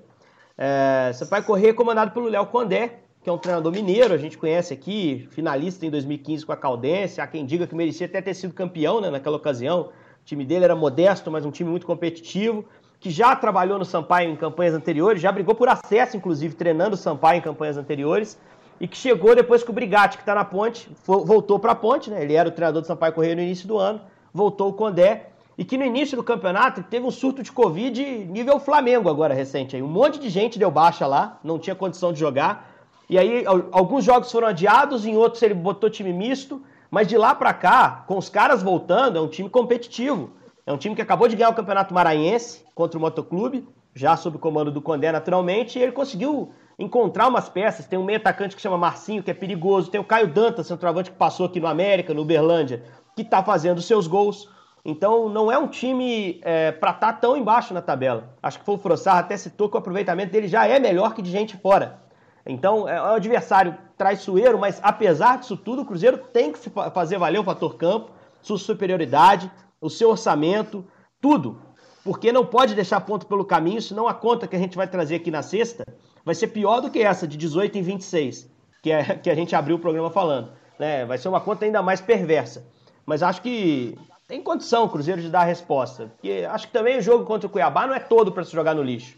é, 0.59 1.13
Sampaio 1.15 1.45
Correia 1.45 1.71
é 1.71 1.75
comandado 1.75 2.13
pelo 2.13 2.29
Léo 2.29 2.47
Condé, 2.47 3.01
que 3.27 3.31
é 3.31 3.33
um 3.33 3.39
treinador 3.39 3.73
mineiro, 3.73 4.15
a 4.15 4.17
gente 4.17 4.39
conhece 4.39 4.73
aqui, 4.73 5.27
finalista 5.33 5.85
em 5.85 5.91
2015 5.91 6.47
com 6.47 6.53
a 6.53 6.57
Caldense, 6.57 7.21
há 7.21 7.27
quem 7.27 7.45
diga 7.45 7.67
que 7.67 7.75
merecia 7.75 8.07
até 8.07 8.23
ter 8.23 8.35
sido 8.35 8.55
campeão 8.55 9.01
né, 9.01 9.11
naquela 9.11 9.37
ocasião. 9.37 9.81
O 9.81 10.25
time 10.25 10.45
dele 10.45 10.65
era 10.65 10.77
modesto, 10.77 11.29
mas 11.29 11.45
um 11.45 11.51
time 11.51 11.69
muito 11.69 11.85
competitivo, 11.85 12.65
que 13.01 13.11
já 13.11 13.35
trabalhou 13.35 13.81
no 13.81 13.85
Sampaio 13.85 14.31
em 14.31 14.37
campanhas 14.37 14.75
anteriores, 14.75 15.21
já 15.21 15.33
brigou 15.33 15.57
por 15.57 15.69
acesso, 15.69 16.17
inclusive, 16.17 16.55
treinando 16.55 16.95
o 16.95 16.97
Sampaio 16.97 17.39
em 17.39 17.41
campanhas 17.43 17.77
anteriores, 17.77 18.39
e 18.79 18.87
que 18.87 18.97
chegou 18.97 19.35
depois 19.35 19.65
que 19.65 19.71
o 19.71 19.73
Brigatti, 19.73 20.19
que 20.19 20.23
está 20.23 20.37
na 20.37 20.45
ponte, 20.45 20.89
voltou 21.05 21.59
para 21.59 21.73
a 21.73 21.75
ponte, 21.75 22.09
né? 22.09 22.23
Ele 22.23 22.35
era 22.35 22.49
o 22.49 22.53
treinador 22.53 22.81
do 22.81 22.87
Sampaio 22.87 23.13
Correia 23.13 23.35
no 23.35 23.43
início 23.43 23.67
do 23.67 23.77
ano, 23.77 24.01
voltou 24.33 24.69
o 24.69 24.73
Condé, 24.73 25.31
e 25.59 25.65
que 25.65 25.77
no 25.77 25.85
início 25.85 26.17
do 26.17 26.23
campeonato 26.23 26.81
teve 26.85 27.05
um 27.05 27.11
surto 27.11 27.43
de 27.43 27.51
Covid 27.51 28.05
nível 28.27 28.61
Flamengo 28.61 29.09
agora 29.09 29.35
recente. 29.35 29.75
Aí. 29.75 29.83
Um 29.83 29.89
monte 29.89 30.21
de 30.21 30.29
gente 30.29 30.61
deu 30.61 30.71
baixa 30.71 31.09
lá, 31.09 31.41
não 31.43 31.59
tinha 31.59 31.75
condição 31.75 32.13
de 32.13 32.21
jogar. 32.21 32.76
E 33.09 33.19
aí 33.19 33.45
alguns 33.71 34.05
jogos 34.05 34.31
foram 34.31 34.49
adiados, 34.49 35.07
em 35.07 35.17
outros 35.17 35.43
ele 35.43 35.55
botou 35.55 35.89
time 35.89 36.13
misto, 36.13 36.63
mas 36.91 37.07
de 37.07 37.17
lá 37.17 37.35
para 37.35 37.55
cá, 37.55 38.05
com 38.07 38.19
os 38.19 38.29
caras 38.29 38.63
voltando, 38.63 39.19
é 39.19 39.21
um 39.21 39.29
time 39.29 39.49
competitivo. 39.49 40.31
É 40.67 40.73
um 40.73 40.77
time 40.77 40.97
que 40.97 41.03
acabou 41.03 41.29
de 41.29 41.37
ganhar 41.37 41.51
o 41.51 41.55
Campeonato 41.55 41.95
Maranhense 41.95 42.65
contra 42.75 42.99
o 42.99 43.01
Motoclube, 43.01 43.69
já 43.95 44.17
sob 44.17 44.37
o 44.37 44.41
comando 44.41 44.71
do 44.71 44.83
Condé 44.83 45.13
naturalmente, 45.13 45.79
e 45.79 45.83
ele 45.83 45.93
conseguiu 45.93 46.53
encontrar 46.79 47.29
umas 47.29 47.49
peças. 47.49 47.87
Tem 47.87 47.99
um 47.99 48.05
meio 48.05 48.19
atacante 48.19 48.57
que 48.57 48.61
chama 48.61 48.77
Marcinho, 48.77 49.23
que 49.23 49.31
é 49.31 49.35
perigoso, 49.35 49.91
tem 49.91 50.01
o 50.01 50.05
Caio 50.05 50.27
Dantas, 50.27 50.67
centroavante 50.67 51.11
que 51.11 51.17
passou 51.17 51.47
aqui 51.47 51.61
no 51.61 51.69
América, 51.69 52.13
no 52.13 52.23
Uberlândia, 52.23 52.83
que 53.15 53.23
está 53.23 53.43
fazendo 53.43 53.81
seus 53.81 54.07
gols. 54.07 54.51
Então 54.85 55.29
não 55.29 55.51
é 55.51 55.59
um 55.59 55.67
time 55.67 56.41
é, 56.43 56.73
para 56.73 56.91
estar 56.91 57.13
tá 57.13 57.19
tão 57.19 57.37
embaixo 57.37 57.73
na 57.73 57.81
tabela. 57.81 58.35
Acho 58.43 58.59
que 58.59 58.65
foi 58.65 58.75
o 58.75 58.79
Frossar 58.79 59.17
até 59.17 59.37
citou 59.37 59.69
que 59.69 59.77
o 59.77 59.79
aproveitamento 59.79 60.33
dele 60.33 60.49
já 60.49 60.67
é 60.67 60.79
melhor 60.79 61.15
que 61.15 61.23
de 61.23 61.31
gente 61.31 61.57
fora. 61.57 62.06
Então, 62.47 62.89
é 62.89 63.01
um 63.01 63.15
adversário 63.15 63.77
traiçoeiro, 63.97 64.59
mas 64.59 64.79
apesar 64.83 65.39
disso 65.39 65.57
tudo, 65.57 65.83
o 65.83 65.85
Cruzeiro 65.85 66.19
tem 66.19 66.53
que 66.53 66.59
fazer 66.95 67.19
valer 67.19 67.41
o 67.41 67.45
fator 67.45 67.77
campo, 67.77 68.11
sua 68.41 68.59
superioridade, 68.59 69.51
o 69.81 69.91
seu 69.91 70.11
orçamento, 70.11 70.85
tudo. 71.21 71.61
Porque 72.05 72.31
não 72.31 72.47
pode 72.47 72.75
deixar 72.75 73.01
ponto 73.01 73.27
pelo 73.27 73.45
caminho, 73.45 73.83
senão 73.83 74.07
a 74.07 74.15
conta 74.15 74.47
que 74.47 74.55
a 74.55 74.59
gente 74.59 74.77
vai 74.77 74.87
trazer 74.87 75.17
aqui 75.17 75.31
na 75.31 75.43
sexta 75.43 75.85
vai 76.25 76.35
ser 76.35 76.49
pior 76.49 76.81
do 76.81 76.91
que 76.91 77.01
essa 77.01 77.27
de 77.27 77.37
18 77.37 77.79
em 77.79 77.83
26, 77.83 78.49
que, 78.83 78.93
é, 78.93 79.03
que 79.17 79.31
a 79.31 79.35
gente 79.35 79.55
abriu 79.57 79.77
o 79.77 79.81
programa 79.81 80.11
falando. 80.11 80.53
Né? 80.79 81.05
Vai 81.05 81.19
ser 81.19 81.29
uma 81.29 81.41
conta 81.41 81.65
ainda 81.65 81.83
mais 81.83 82.01
perversa. 82.01 82.67
Mas 83.05 83.23
acho 83.23 83.43
que 83.43 83.97
tem 84.29 84.43
condição 84.43 84.85
o 84.85 84.89
Cruzeiro 84.89 85.23
de 85.23 85.29
dar 85.29 85.41
a 85.41 85.45
resposta. 85.45 86.13
Porque 86.15 86.47
acho 86.49 86.67
que 86.67 86.73
também 86.73 86.99
o 86.99 87.03
jogo 87.03 87.25
contra 87.25 87.47
o 87.47 87.51
Cuiabá 87.51 87.87
não 87.87 87.95
é 87.95 88.01
todo 88.01 88.33
para 88.33 88.45
se 88.45 88.53
jogar 88.53 88.75
no 88.75 88.83
lixo. 88.83 89.17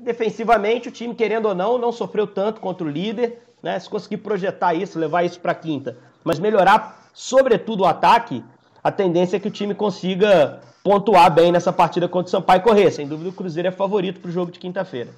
Defensivamente, 0.00 0.88
o 0.88 0.92
time, 0.92 1.14
querendo 1.14 1.46
ou 1.46 1.54
não, 1.54 1.78
não 1.78 1.90
sofreu 1.90 2.26
tanto 2.26 2.60
contra 2.60 2.86
o 2.86 2.90
líder. 2.90 3.42
Né? 3.62 3.78
Se 3.78 3.88
conseguir 3.88 4.18
projetar 4.18 4.74
isso, 4.74 4.98
levar 4.98 5.24
isso 5.24 5.40
para 5.40 5.54
quinta, 5.54 5.96
mas 6.22 6.38
melhorar, 6.38 7.08
sobretudo, 7.12 7.82
o 7.82 7.86
ataque, 7.86 8.44
a 8.82 8.92
tendência 8.92 9.36
é 9.36 9.40
que 9.40 9.48
o 9.48 9.50
time 9.50 9.74
consiga 9.74 10.60
pontuar 10.84 11.32
bem 11.34 11.50
nessa 11.50 11.72
partida 11.72 12.08
contra 12.08 12.28
o 12.28 12.30
Sampaio 12.30 12.62
Corrêa. 12.62 12.90
Sem 12.90 13.08
dúvida, 13.08 13.30
o 13.30 13.32
Cruzeiro 13.32 13.68
é 13.68 13.72
favorito 13.72 14.20
para 14.20 14.28
o 14.28 14.32
jogo 14.32 14.52
de 14.52 14.58
quinta-feira. 14.58 15.10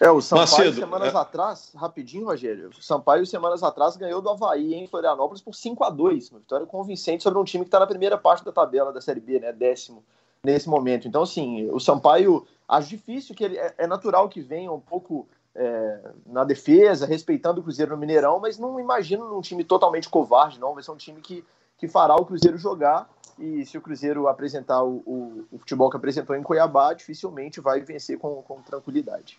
É, 0.00 0.10
o 0.10 0.20
Sampaio 0.20 0.50
Macedo, 0.50 0.76
semanas 0.80 1.14
é... 1.14 1.16
atrás, 1.16 1.72
rapidinho, 1.76 2.26
Rogério, 2.26 2.70
o 2.70 2.82
Sampaio 2.82 3.24
semanas 3.24 3.62
atrás 3.62 3.96
ganhou 3.96 4.20
do 4.20 4.28
Havaí 4.28 4.74
em 4.74 4.86
Florianópolis 4.88 5.40
por 5.40 5.54
5 5.54 5.84
a 5.84 5.90
2 5.90 6.30
uma 6.30 6.40
vitória 6.40 6.66
convincente 6.66 7.22
sobre 7.22 7.38
um 7.38 7.44
time 7.44 7.64
que 7.64 7.68
está 7.68 7.78
na 7.78 7.86
primeira 7.86 8.18
parte 8.18 8.44
da 8.44 8.50
tabela 8.50 8.92
da 8.92 9.00
Série 9.00 9.20
B, 9.20 9.38
né, 9.38 9.52
décimo 9.52 10.02
nesse 10.42 10.68
momento. 10.68 11.06
Então, 11.06 11.22
assim, 11.22 11.70
o 11.70 11.78
Sampaio 11.78 12.44
Acho 12.68 12.88
difícil 12.88 13.34
que 13.34 13.44
ele. 13.44 13.58
É, 13.58 13.74
é 13.78 13.86
natural 13.86 14.28
que 14.28 14.40
venha 14.40 14.72
um 14.72 14.80
pouco 14.80 15.28
é, 15.54 16.00
na 16.26 16.44
defesa, 16.44 17.06
respeitando 17.06 17.60
o 17.60 17.62
Cruzeiro 17.62 17.92
no 17.92 17.98
Mineirão, 17.98 18.40
mas 18.40 18.58
não 18.58 18.80
imagino 18.80 19.36
um 19.36 19.40
time 19.40 19.64
totalmente 19.64 20.08
covarde, 20.08 20.58
não. 20.58 20.74
Vai 20.74 20.82
ser 20.82 20.90
um 20.90 20.96
time 20.96 21.20
que, 21.20 21.44
que 21.78 21.88
fará 21.88 22.16
o 22.16 22.24
Cruzeiro 22.24 22.58
jogar. 22.58 23.08
E 23.38 23.66
se 23.66 23.76
o 23.76 23.80
Cruzeiro 23.80 24.28
apresentar 24.28 24.82
o, 24.82 25.02
o, 25.04 25.46
o 25.50 25.58
futebol 25.58 25.90
que 25.90 25.96
apresentou 25.96 26.36
em 26.36 26.42
Cuiabá, 26.42 26.92
dificilmente 26.92 27.60
vai 27.60 27.80
vencer 27.80 28.18
com, 28.18 28.42
com 28.42 28.62
tranquilidade. 28.62 29.38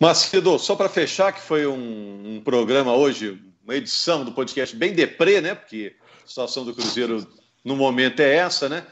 Macedo, 0.00 0.58
só 0.58 0.76
para 0.76 0.88
fechar, 0.88 1.32
que 1.32 1.40
foi 1.40 1.66
um, 1.66 2.36
um, 2.36 2.40
programa 2.40 2.94
hoje, 2.94 3.42
uma 3.64 3.74
edição 3.74 4.24
do 4.24 4.32
podcast 4.32 4.76
bem 4.76 4.94
deprê, 4.94 5.40
né? 5.40 5.54
Porque 5.54 5.96
a 6.24 6.26
situação 6.26 6.64
do 6.64 6.74
Cruzeiro 6.74 7.26
no 7.64 7.76
momento 7.76 8.20
é 8.20 8.36
essa, 8.36 8.68
né? 8.68 8.86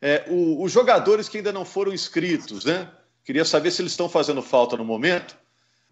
É, 0.00 0.24
o, 0.28 0.62
os 0.62 0.72
jogadores 0.72 1.28
que 1.28 1.38
ainda 1.38 1.52
não 1.52 1.64
foram 1.64 1.92
inscritos, 1.92 2.64
né? 2.64 2.90
Queria 3.24 3.44
saber 3.44 3.70
se 3.70 3.82
eles 3.82 3.92
estão 3.92 4.08
fazendo 4.08 4.42
falta 4.42 4.76
no 4.76 4.84
momento. 4.84 5.36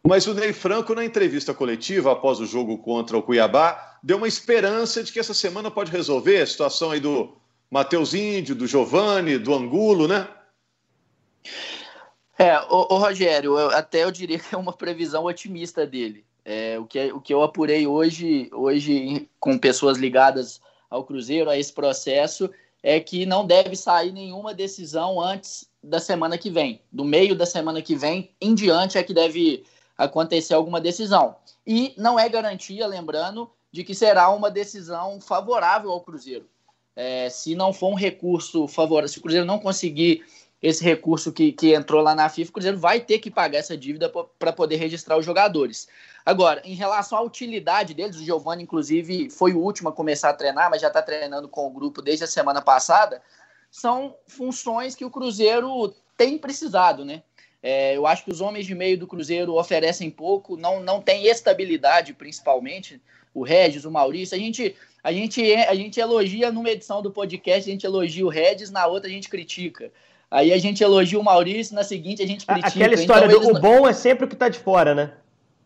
Mas 0.03 0.27
o 0.27 0.35
Ney 0.35 0.53
Franco, 0.53 0.95
na 0.95 1.05
entrevista 1.05 1.53
coletiva 1.53 2.13
após 2.13 2.41
o 2.41 2.47
jogo 2.47 2.79
contra 2.79 3.17
o 3.17 3.23
Cuiabá, 3.23 3.99
deu 4.03 4.17
uma 4.17 4.29
esperança 4.29 5.03
de 5.03 5.13
que 5.13 5.19
essa 5.19 5.35
semana 5.35 5.71
pode 5.71 5.91
resolver 5.91 6.41
a 6.41 6.47
situação 6.47 6.91
aí 6.91 7.01
do 7.01 7.37
Matheus 7.71 8.15
Índio, 8.15 8.55
do 8.55 8.67
Giovani, 8.67 9.39
do 9.39 9.55
Angulo, 9.55 10.09
né? 10.09 10.27
É, 12.39 12.59
o, 12.71 12.97
Rogério, 12.97 13.59
eu, 13.59 13.71
até 13.71 14.05
eu 14.05 14.11
diria 14.13 14.39
que 14.39 14.55
é 14.55 14.59
uma 14.59 14.73
previsão 14.73 15.25
otimista 15.25 15.85
dele. 15.87 16.25
É, 16.45 16.79
o, 16.79 16.87
que, 16.87 17.13
o 17.13 17.21
que 17.21 17.35
eu 17.35 17.43
apurei 17.43 17.87
hoje, 17.87 18.49
hoje 18.53 19.29
com 19.39 19.59
pessoas 19.59 19.99
ligadas 19.99 20.61
ao 20.89 21.05
Cruzeiro, 21.05 21.51
a 21.51 21.59
esse 21.59 21.73
processo, 21.73 22.49
é 22.83 23.01
que 23.01 23.27
não 23.27 23.47
deve 23.47 23.77
sair 23.77 24.13
nenhuma 24.13 24.55
decisão 24.55 25.21
antes 25.21 25.69
da 25.83 25.99
semana 25.99 26.39
que 26.39 26.51
vem. 26.51 26.81
Do 26.93 27.05
meio 27.05 27.35
da 27.35 27.47
semana 27.47 27.83
que 27.83 27.95
vem 27.95 28.31
em 28.41 28.55
diante 28.55 28.99
é 28.99 29.03
que 29.03 29.15
deve 29.15 29.65
acontecer 29.97 30.55
alguma 30.55 30.81
decisão. 30.81 31.37
E 31.67 31.93
não 31.97 32.19
é 32.19 32.29
garantia, 32.29 32.87
lembrando, 32.87 33.51
de 33.73 33.85
que 33.85 33.95
será 33.95 34.31
uma 34.31 34.51
decisão 34.51 35.21
favorável 35.21 35.91
ao 35.91 36.01
Cruzeiro. 36.01 36.49
É, 36.95 37.29
se 37.29 37.55
não 37.55 37.73
for 37.73 37.91
um 37.91 37.95
recurso 37.95 38.67
favorável, 38.67 39.09
se 39.09 39.19
o 39.19 39.23
Cruzeiro 39.23 39.47
não 39.47 39.59
conseguir 39.59 40.25
esse 40.61 40.83
recurso 40.83 41.33
que, 41.33 41.53
que 41.53 41.73
entrou 41.73 42.03
lá 42.03 42.15
na 42.15 42.29
FIFA, 42.29 42.51
o 42.51 42.53
Cruzeiro 42.53 42.79
vai 42.79 43.01
ter 43.01 43.19
que 43.21 43.31
pagar 43.31 43.59
essa 43.59 43.77
dívida 43.77 44.13
para 44.39 44.53
poder 44.53 44.77
registrar 44.77 45.17
os 45.17 45.25
jogadores. 45.25 45.89
Agora, 46.27 46.61
em 46.65 46.75
relação 46.75 47.17
à 47.17 47.23
utilidade 47.23 47.95
deles, 47.95 48.17
o 48.17 48.25
Giovanni, 48.25 48.65
inclusive, 48.65 49.31
foi 49.31 49.53
o 49.53 49.61
último 49.61 49.89
a 49.89 49.93
começar 49.93 50.31
a 50.31 50.35
treinar, 50.35 50.69
mas 50.69 50.83
já 50.83 50.89
está 50.89 51.01
treinando 51.01 51.49
com 51.49 51.67
o 51.67 51.71
grupo 51.71 52.03
desde 52.03 52.25
a 52.25 52.27
semana 52.27 52.61
passada. 52.61 53.23
São 53.71 54.17
funções 54.27 54.95
que 54.95 55.05
o 55.05 55.11
Cruzeiro 55.11 55.95
tem 56.17 56.37
precisado, 56.37 57.05
né? 57.05 57.23
É, 57.63 57.97
eu 57.97 58.07
acho 58.07 58.25
que 58.25 58.31
os 58.31 58.41
homens 58.41 58.67
de 58.67 58.75
meio 58.75 58.99
do 58.99 59.07
Cruzeiro 59.07 59.55
oferecem 59.55 60.11
pouco, 60.11 60.57
não, 60.57 60.81
não 60.81 61.01
tem 61.01 61.27
estabilidade, 61.27 62.15
principalmente. 62.15 63.01
O 63.35 63.43
Regis, 63.43 63.85
o 63.85 63.91
Maurício, 63.91 64.37
a 64.37 64.39
gente, 64.39 64.75
a, 65.03 65.13
gente, 65.13 65.55
a 65.55 65.75
gente 65.75 66.01
elogia 66.01 66.51
numa 66.51 66.71
edição 66.71 67.01
do 67.01 67.11
podcast, 67.11 67.69
a 67.69 67.73
gente 67.73 67.87
elogia 67.87 68.25
o 68.25 68.29
Regis, 68.29 68.71
na 68.71 68.87
outra 68.87 69.09
a 69.09 69.13
gente 69.13 69.29
critica. 69.29 69.93
Aí 70.31 70.53
a 70.53 70.59
gente 70.59 70.83
elogia 70.83 71.19
o 71.19 71.25
Maurício, 71.25 71.75
na 71.75 71.83
seguinte 71.83 72.23
a 72.23 72.27
gente 72.27 72.45
critica. 72.45 72.69
Aquela 72.69 72.95
história 72.95 73.27
então, 73.27 73.41
do 73.41 73.47
eles... 73.47 73.59
o 73.59 73.61
bom 73.61 73.89
é 73.89 73.93
sempre 73.93 74.27
o 74.27 74.29
que 74.29 74.35
está 74.35 74.49
de 74.49 74.59
fora, 74.59 74.95
né? 74.95 75.13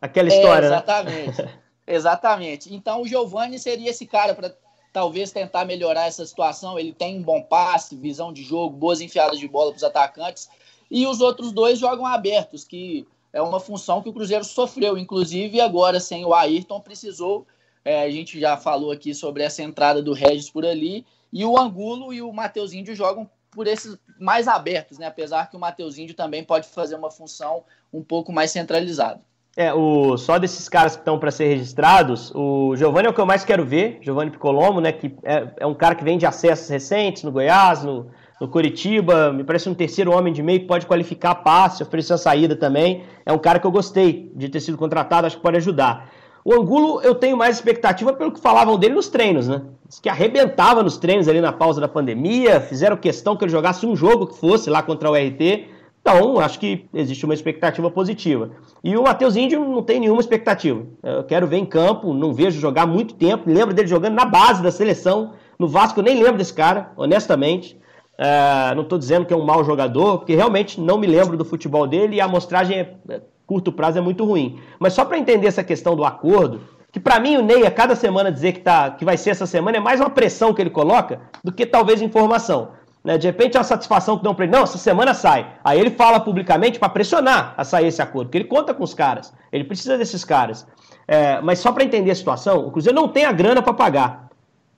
Aquela 0.01 0.29
história, 0.29 0.66
é, 0.66 0.68
exatamente. 0.68 1.42
Né? 1.42 1.53
exatamente. 1.87 2.75
Então 2.75 3.03
o 3.03 3.07
Giovani 3.07 3.59
seria 3.59 3.90
esse 3.90 4.07
cara 4.07 4.35
para 4.35 4.55
talvez 4.92 5.33
tentar 5.33 5.64
melhorar 5.64 6.07
essa 6.07 6.25
situação. 6.25 6.79
Ele 6.79 6.92
tem 6.92 7.18
um 7.18 7.22
bom 7.22 7.42
passe, 7.42 7.96
visão 7.96 8.33
de 8.33 8.42
jogo, 8.42 8.77
boas 8.77 9.01
enfiadas 9.01 9.38
de 9.38 9.48
bola 9.48 9.70
para 9.70 9.79
os 9.79 9.85
atacantes. 9.85 10.48
E 10.90 11.07
os 11.07 11.20
outros 11.20 11.53
dois 11.53 11.79
jogam 11.79 12.07
abertos, 12.07 12.64
que 12.64 13.07
é 13.33 13.40
uma 13.40 13.59
função 13.59 14.03
que 14.03 14.09
o 14.09 14.12
Cruzeiro 14.12 14.44
sofreu. 14.44 14.98
Inclusive, 14.98 15.61
agora 15.61 15.98
sem 15.98 16.25
o 16.25 16.35
Ayrton, 16.35 16.81
precisou. 16.81 17.46
É, 17.85 18.03
a 18.03 18.11
gente 18.11 18.38
já 18.38 18.57
falou 18.57 18.92
aqui 18.92 19.14
sobre 19.14 19.42
essa 19.42 19.62
entrada 19.62 20.03
do 20.03 20.12
Regis 20.12 20.51
por 20.51 20.64
ali. 20.64 21.05
E 21.33 21.44
o 21.44 21.59
Angulo 21.59 22.12
e 22.12 22.20
o 22.20 22.33
Matheus 22.33 22.72
Índio 22.72 22.94
jogam 22.94 23.29
por 23.53 23.67
esses 23.67 23.97
mais 24.19 24.49
abertos, 24.49 24.99
né? 24.99 25.07
Apesar 25.07 25.49
que 25.49 25.57
o 25.57 25.61
Matheus 25.61 25.99
Índio 25.99 26.17
também 26.17 26.43
pode 26.43 26.67
fazer 26.69 26.97
uma 26.97 27.11
função 27.11 27.62
um 27.93 28.03
pouco 28.03 28.33
mais 28.33 28.51
centralizada. 28.51 29.21
É, 29.55 29.73
o, 29.73 30.17
só 30.17 30.38
desses 30.38 30.67
caras 30.67 30.95
que 30.95 31.03
estão 31.03 31.19
para 31.19 31.31
ser 31.31 31.45
registrados, 31.45 32.33
o 32.35 32.75
Giovanni 32.75 33.07
é 33.07 33.11
o 33.11 33.12
que 33.12 33.21
eu 33.21 33.27
mais 33.27 33.45
quero 33.45 33.67
ver, 33.67 33.99
Giovanni 34.01 34.31
Picolomo, 34.31 34.81
né? 34.81 34.93
Que 34.93 35.15
é, 35.23 35.47
é, 35.59 35.67
um 35.67 35.75
cara 35.75 35.95
que 35.95 36.03
vem 36.03 36.17
de 36.17 36.25
acessos 36.25 36.69
recentes 36.71 37.23
no 37.23 37.31
Goiás, 37.31 37.85
no, 37.85 38.11
no 38.41 38.49
Curitiba, 38.49 39.31
me 39.31 39.45
parece 39.45 39.69
um 39.69 39.75
terceiro 39.75 40.11
homem 40.17 40.33
de 40.33 40.43
meio 40.43 40.61
que 40.61 40.67
pode 40.67 40.87
qualificar 40.87 41.35
passe, 41.35 41.83
oferecer 41.83 42.15
a 42.15 42.19
saída 42.19 42.57
também. 42.57 43.05
É 43.27 43.33
um 43.33 43.38
cara 43.38 43.59
que 43.59 43.67
eu 43.67 43.71
gostei 43.71 44.33
de 44.35 44.49
ter 44.49 44.61
sido 44.61 44.79
contratado, 44.79 45.27
acho 45.27 45.37
que 45.37 45.43
pode 45.43 45.59
ajudar. 45.59 46.11
O 46.44 46.52
Angulo 46.55 47.00
eu 47.02 47.14
tenho 47.14 47.37
mais 47.37 47.57
expectativa 47.57 48.12
pelo 48.12 48.33
que 48.33 48.40
falavam 48.40 48.76
dele 48.76 48.94
nos 48.94 49.09
treinos, 49.09 49.46
né? 49.46 49.62
Diz 49.87 50.00
que 50.00 50.09
arrebentava 50.09 50.83
nos 50.83 50.96
treinos 50.96 51.28
ali 51.28 51.40
na 51.40 51.52
pausa 51.52 51.81
da 51.81 51.87
pandemia, 51.87 52.61
fizeram 52.61 52.96
questão 52.96 53.37
que 53.37 53.44
ele 53.44 53.52
jogasse 53.52 53.87
um 53.87 53.94
jogo 53.94 54.26
que 54.26 54.37
fosse 54.37 54.68
lá 54.68 54.83
contra 54.83 55.09
o 55.09 55.14
RT. 55.14 55.68
Então, 56.00 56.40
acho 56.40 56.59
que 56.59 56.87
existe 56.92 57.24
uma 57.24 57.35
expectativa 57.35 57.88
positiva. 57.88 58.50
E 58.83 58.96
o 58.96 59.05
Matheus 59.05 59.37
Índio 59.37 59.61
não 59.61 59.85
tem 59.85 60.00
nenhuma 60.00 60.20
expectativa. 60.20 60.85
Eu 61.00 61.22
quero 61.22 61.46
ver 61.46 61.59
em 61.59 61.64
campo, 61.64 62.12
não 62.12 62.35
vejo 62.35 62.59
jogar 62.59 62.87
muito 62.87 63.14
tempo. 63.14 63.48
Lembro 63.48 63.72
dele 63.72 63.87
jogando 63.87 64.14
na 64.14 64.24
base 64.24 64.61
da 64.61 64.72
seleção. 64.72 65.35
No 65.57 65.68
Vasco 65.68 66.02
nem 66.02 66.20
lembro 66.20 66.38
desse 66.38 66.52
cara, 66.52 66.90
honestamente. 66.96 67.81
Uh, 68.18 68.74
não 68.74 68.83
estou 68.83 68.98
dizendo 68.98 69.24
que 69.24 69.33
é 69.33 69.37
um 69.37 69.44
mau 69.44 69.62
jogador, 69.62 70.18
porque 70.18 70.35
realmente 70.35 70.81
não 70.81 70.98
me 70.98 71.07
lembro 71.07 71.37
do 71.37 71.44
futebol 71.44 71.87
dele 71.87 72.16
e 72.16 72.20
a 72.20 72.24
amostragem 72.24 72.81
é, 72.81 72.94
é 73.09 73.20
curto 73.53 73.71
prazo 73.71 73.99
é 73.99 74.01
muito 74.01 74.25
ruim. 74.25 74.59
Mas 74.79 74.95
só 74.95 75.05
para 75.05 75.19
entender 75.19 75.47
essa 75.47 75.62
questão 75.62 75.95
do 75.95 76.07
acordo, 76.07 76.62
que 76.91 76.99
para 76.99 77.21
mim 77.21 77.37
o 77.37 77.43
Ney 77.43 77.67
a 77.67 77.71
cada 77.71 77.95
semana 77.95 78.33
dizer 78.33 78.53
que, 78.53 78.61
tá, 78.61 78.91
que 78.91 79.05
vai 79.05 79.19
ser 79.19 79.29
essa 79.29 79.45
semana 79.45 79.77
é 79.77 79.81
mais 79.81 80.01
uma 80.01 80.09
pressão 80.09 80.55
que 80.55 80.62
ele 80.62 80.71
coloca 80.71 81.21
do 81.45 81.53
que 81.53 81.67
talvez 81.67 82.01
informação. 82.01 82.71
Né? 83.05 83.19
De 83.19 83.27
repente 83.27 83.59
é 83.59 83.61
uma 83.61 83.65
satisfação 83.65 84.17
que 84.17 84.25
dão 84.25 84.35
para 84.35 84.47
ele, 84.47 84.57
não, 84.57 84.62
essa 84.62 84.79
semana 84.79 85.12
sai. 85.12 85.47
Aí 85.62 85.79
ele 85.79 85.91
fala 85.91 86.19
publicamente 86.19 86.79
para 86.79 86.88
pressionar 86.88 87.53
a 87.59 87.62
sair 87.62 87.88
esse 87.88 88.01
acordo, 88.01 88.29
porque 88.29 88.38
ele 88.38 88.49
conta 88.49 88.73
com 88.73 88.83
os 88.83 88.95
caras, 88.95 89.35
ele 89.53 89.65
precisa 89.65 89.99
desses 89.99 90.25
caras. 90.25 90.67
É, 91.07 91.38
mas 91.43 91.59
só 91.59 91.73
para 91.73 91.85
entender 91.85 92.11
a 92.11 92.15
situação, 92.15 92.67
o 92.67 92.71
Cruzeiro 92.71 92.99
não 92.99 93.07
tem 93.07 93.27
a 93.27 93.33
grana 93.33 93.61
para 93.61 93.75
pagar. 93.75 94.31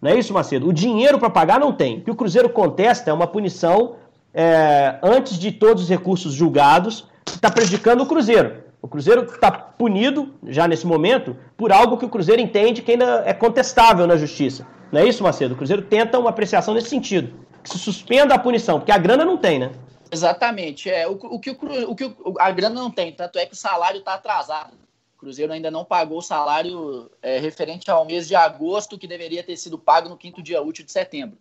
Não 0.02 0.10
é 0.10 0.18
isso, 0.18 0.34
Macedo? 0.34 0.68
O 0.68 0.72
dinheiro 0.72 1.16
para 1.20 1.30
pagar 1.30 1.60
não 1.60 1.72
tem. 1.72 1.98
O 1.98 2.00
que 2.02 2.10
o 2.10 2.16
Cruzeiro 2.16 2.48
contesta 2.48 3.08
é 3.08 3.14
uma 3.14 3.26
punição 3.28 3.94
é, 4.34 4.98
antes 5.00 5.38
de 5.38 5.52
todos 5.52 5.84
os 5.84 5.88
recursos 5.88 6.34
julgados, 6.34 7.06
que 7.24 7.36
está 7.36 7.50
prejudicando 7.50 8.02
o 8.02 8.06
Cruzeiro. 8.06 8.63
O 8.84 8.88
Cruzeiro 8.88 9.24
está 9.24 9.50
punido, 9.50 10.34
já 10.46 10.68
nesse 10.68 10.86
momento, 10.86 11.34
por 11.56 11.72
algo 11.72 11.96
que 11.96 12.04
o 12.04 12.08
Cruzeiro 12.10 12.42
entende 12.42 12.82
que 12.82 12.92
ainda 12.92 13.22
é 13.24 13.32
contestável 13.32 14.06
na 14.06 14.14
justiça. 14.14 14.66
Não 14.92 15.00
é 15.00 15.08
isso, 15.08 15.22
Macedo? 15.22 15.54
O 15.54 15.56
Cruzeiro 15.56 15.80
tenta 15.80 16.18
uma 16.18 16.28
apreciação 16.28 16.74
nesse 16.74 16.90
sentido. 16.90 17.32
Que 17.62 17.70
se 17.70 17.78
suspenda 17.78 18.34
a 18.34 18.38
punição, 18.38 18.78
porque 18.78 18.92
a 18.92 18.98
grana 18.98 19.24
não 19.24 19.38
tem, 19.38 19.58
né? 19.58 19.72
Exatamente. 20.12 20.90
É, 20.90 21.08
o, 21.08 21.12
o, 21.12 21.40
que, 21.40 21.52
o, 21.52 21.90
o 21.92 21.96
que 21.96 22.14
a 22.38 22.50
grana 22.50 22.74
não 22.74 22.90
tem, 22.90 23.10
tanto 23.10 23.38
é 23.38 23.46
que 23.46 23.54
o 23.54 23.56
salário 23.56 24.00
está 24.00 24.16
atrasado. 24.16 24.76
Cruzeiro 25.16 25.54
ainda 25.54 25.70
não 25.70 25.82
pagou 25.82 26.18
o 26.18 26.22
salário 26.22 27.10
é, 27.22 27.38
referente 27.38 27.90
ao 27.90 28.04
mês 28.04 28.28
de 28.28 28.36
agosto, 28.36 28.98
que 28.98 29.06
deveria 29.06 29.42
ter 29.42 29.56
sido 29.56 29.78
pago 29.78 30.10
no 30.10 30.18
quinto 30.18 30.42
dia 30.42 30.60
útil 30.60 30.84
de 30.84 30.92
setembro. 30.92 31.38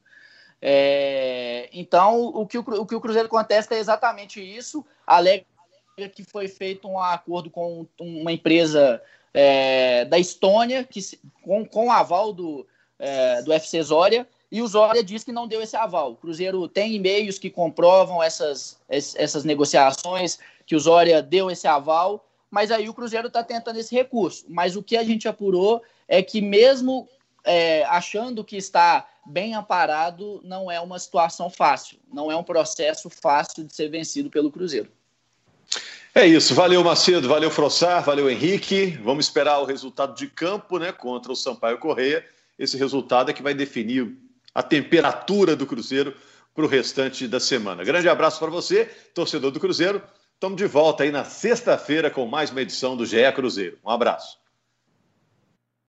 É, 0.62 1.70
então, 1.74 2.24
o 2.24 2.48
que 2.48 2.58
o, 2.58 2.62
o 2.62 2.86
que 2.86 2.96
o 2.96 3.02
Cruzeiro 3.02 3.28
contesta 3.28 3.76
é 3.76 3.80
exatamente 3.80 4.40
isso. 4.40 4.86
Alega 5.06 5.44
que 6.14 6.24
foi 6.24 6.48
feito 6.48 6.88
um 6.88 7.00
acordo 7.00 7.50
com 7.50 7.86
uma 8.00 8.32
empresa 8.32 9.02
é, 9.34 10.06
da 10.06 10.18
Estônia, 10.18 10.84
que, 10.84 11.00
com, 11.44 11.66
com 11.66 11.92
aval 11.92 12.34
do, 12.34 12.66
é, 12.98 13.42
do 13.44 13.54
FC 13.54 13.82
Zória, 13.84 14.28
e 14.52 14.62
o 14.62 14.68
Zória 14.68 15.04
diz 15.04 15.24
que 15.24 15.32
não 15.32 15.48
deu 15.48 15.62
esse 15.62 15.76
aval. 15.76 16.12
O 16.12 16.16
Cruzeiro 16.16 16.68
tem 16.68 16.94
e-mails 16.96 17.40
que 17.40 17.50
comprovam 17.50 18.22
essas, 18.22 18.80
essas 18.90 19.44
negociações, 19.44 20.38
que 20.66 20.76
o 20.76 20.80
Zória 20.80 21.22
deu 21.22 21.50
esse 21.50 21.68
aval, 21.68 22.26
mas 22.52 22.72
aí 22.72 22.88
o 22.88 22.94
Cruzeiro 22.94 23.28
está 23.28 23.44
tentando 23.44 23.80
esse 23.80 23.94
recurso. 23.96 24.46
Mas 24.48 24.76
o 24.76 24.84
que 24.84 24.96
a 24.96 25.04
gente 25.04 25.28
apurou 25.28 25.82
é 26.08 26.22
que, 26.22 26.40
mesmo 26.40 27.08
é, 27.44 27.84
achando 27.86 28.44
que 28.44 28.56
está 28.56 29.08
bem 29.26 29.56
amparado, 29.56 30.42
não 30.44 30.70
é 30.70 30.80
uma 30.80 31.00
situação 31.00 31.50
fácil, 31.50 31.98
não 32.12 32.32
é 32.32 32.36
um 32.36 32.44
processo 32.44 33.10
fácil 33.10 33.64
de 33.64 33.74
ser 33.74 33.90
vencido 33.90 34.30
pelo 34.30 34.52
Cruzeiro. 34.52 34.92
É 36.16 36.28
isso, 36.28 36.54
valeu 36.54 36.84
Macedo, 36.84 37.28
valeu 37.28 37.50
Frossar, 37.50 38.04
valeu 38.04 38.30
Henrique. 38.30 39.00
Vamos 39.04 39.26
esperar 39.26 39.60
o 39.60 39.66
resultado 39.66 40.14
de 40.16 40.28
campo 40.28 40.78
né, 40.78 40.92
contra 40.92 41.32
o 41.32 41.36
Sampaio 41.36 41.80
Correia. 41.80 42.24
Esse 42.58 42.78
resultado 42.78 43.32
é 43.32 43.34
que 43.34 43.42
vai 43.42 43.56
definir 43.56 44.16
a 44.54 44.62
temperatura 44.62 45.56
do 45.56 45.66
Cruzeiro 45.66 46.16
para 46.54 46.64
o 46.64 46.68
restante 46.68 47.28
da 47.28 47.40
semana. 47.40 47.84
Grande 47.84 48.08
abraço 48.08 48.38
para 48.38 48.52
você, 48.52 48.86
torcedor 49.16 49.50
do 49.50 49.60
Cruzeiro. 49.60 50.04
Estamos 50.36 50.58
de 50.58 50.68
volta 50.68 51.02
aí 51.02 51.10
na 51.10 51.26
sexta-feira 51.26 52.12
com 52.12 52.28
mais 52.28 52.52
uma 52.52 52.62
edição 52.62 52.96
do 52.96 53.08
GE 53.08 53.32
Cruzeiro. 53.34 53.80
Um 53.84 53.90
abraço. 53.90 54.38